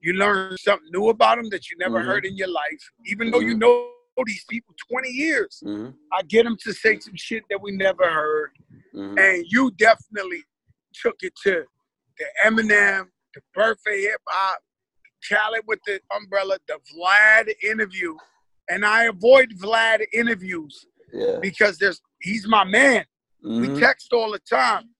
you 0.00 0.14
learn 0.14 0.56
something 0.58 0.88
new 0.92 1.08
about 1.08 1.36
them 1.36 1.48
that 1.50 1.70
you 1.70 1.76
never 1.78 1.98
mm-hmm. 1.98 2.08
heard 2.08 2.26
in 2.26 2.36
your 2.36 2.48
life, 2.48 2.92
even 3.06 3.30
though 3.30 3.38
mm-hmm. 3.38 3.48
you 3.48 3.56
know 3.56 3.90
these 4.26 4.44
people 4.48 4.74
20 4.90 5.08
years. 5.08 5.62
Mm-hmm. 5.64 5.90
I 6.12 6.22
get 6.22 6.44
them 6.44 6.56
to 6.62 6.72
say 6.72 6.98
some 6.98 7.16
shit 7.16 7.44
that 7.50 7.60
we 7.60 7.72
never 7.72 8.04
heard. 8.04 8.50
Mm-hmm. 8.94 9.18
And 9.18 9.44
you 9.48 9.70
definitely 9.72 10.44
took 11.02 11.16
it 11.20 11.34
to 11.44 11.64
the 12.18 12.24
Eminem, 12.44 13.06
the 13.34 13.62
of 13.62 13.78
hip 13.86 14.20
hop, 14.26 14.60
Khaled 15.28 15.62
with 15.66 15.80
the 15.86 16.00
umbrella, 16.16 16.58
the 16.66 16.78
Vlad 16.94 17.52
interview, 17.62 18.16
and 18.68 18.84
I 18.84 19.04
avoid 19.04 19.52
Vlad 19.58 20.04
interviews 20.12 20.86
yeah. 21.12 21.38
because 21.40 21.78
there's 21.78 22.00
he's 22.20 22.46
my 22.46 22.64
man. 22.64 23.04
Mm-hmm. 23.44 23.74
We 23.74 23.80
text 23.80 24.12
all 24.12 24.32
the 24.32 24.40
time, 24.40 24.90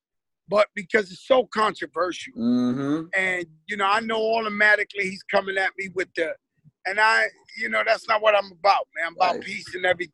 but 0.49 0.69
because 0.75 1.11
it's 1.11 1.27
so 1.27 1.47
controversial, 1.53 2.35
mm-hmm. 2.37 3.07
and 3.17 3.47
you 3.69 3.77
know 3.77 3.87
I 3.87 4.01
know 4.01 4.21
automatically 4.35 5.05
he's 5.05 5.23
coming 5.25 5.57
at 5.57 5.71
me 5.79 5.89
with 5.95 6.09
the, 6.15 6.35
and 6.89 6.99
I 7.01 7.27
you 7.59 7.69
know 7.69 7.83
that's 7.87 8.09
not 8.09 8.23
what 8.23 8.35
I'm 8.35 8.53
about, 8.53 8.87
man. 8.97 9.09
I'm 9.09 9.15
about 9.15 9.35
right. 9.35 9.45
peace 9.45 9.75
and 9.75 9.85
everything. 9.85 10.13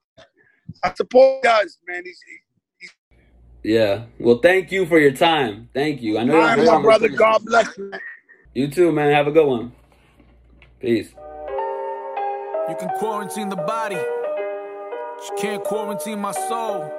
I 0.82 0.92
support 0.94 1.36
he 1.42 1.48
does, 1.48 1.78
man. 1.86 2.02
He's, 2.04 2.18
yeah. 3.62 4.04
Well, 4.18 4.38
thank 4.38 4.70
you 4.70 4.84
for 4.84 4.98
your 4.98 5.12
time. 5.12 5.70
Thank 5.72 6.02
you. 6.02 6.18
I 6.18 6.24
know. 6.24 6.34
All 6.34 6.40
right, 6.42 6.64
my 6.64 6.82
brother. 6.82 7.08
God 7.08 7.44
bless 7.46 7.76
you. 7.78 7.92
You 8.52 8.68
too, 8.68 8.92
man. 8.92 9.12
Have 9.12 9.26
a 9.26 9.32
good 9.32 9.46
one. 9.46 9.72
Peace. 10.80 11.14
You 12.68 12.76
can 12.78 12.90
quarantine 12.98 13.48
the 13.48 13.56
body, 13.56 13.96
but 13.96 15.24
you 15.28 15.36
can't 15.38 15.64
quarantine 15.64 16.18
my 16.18 16.32
soul. 16.32 16.90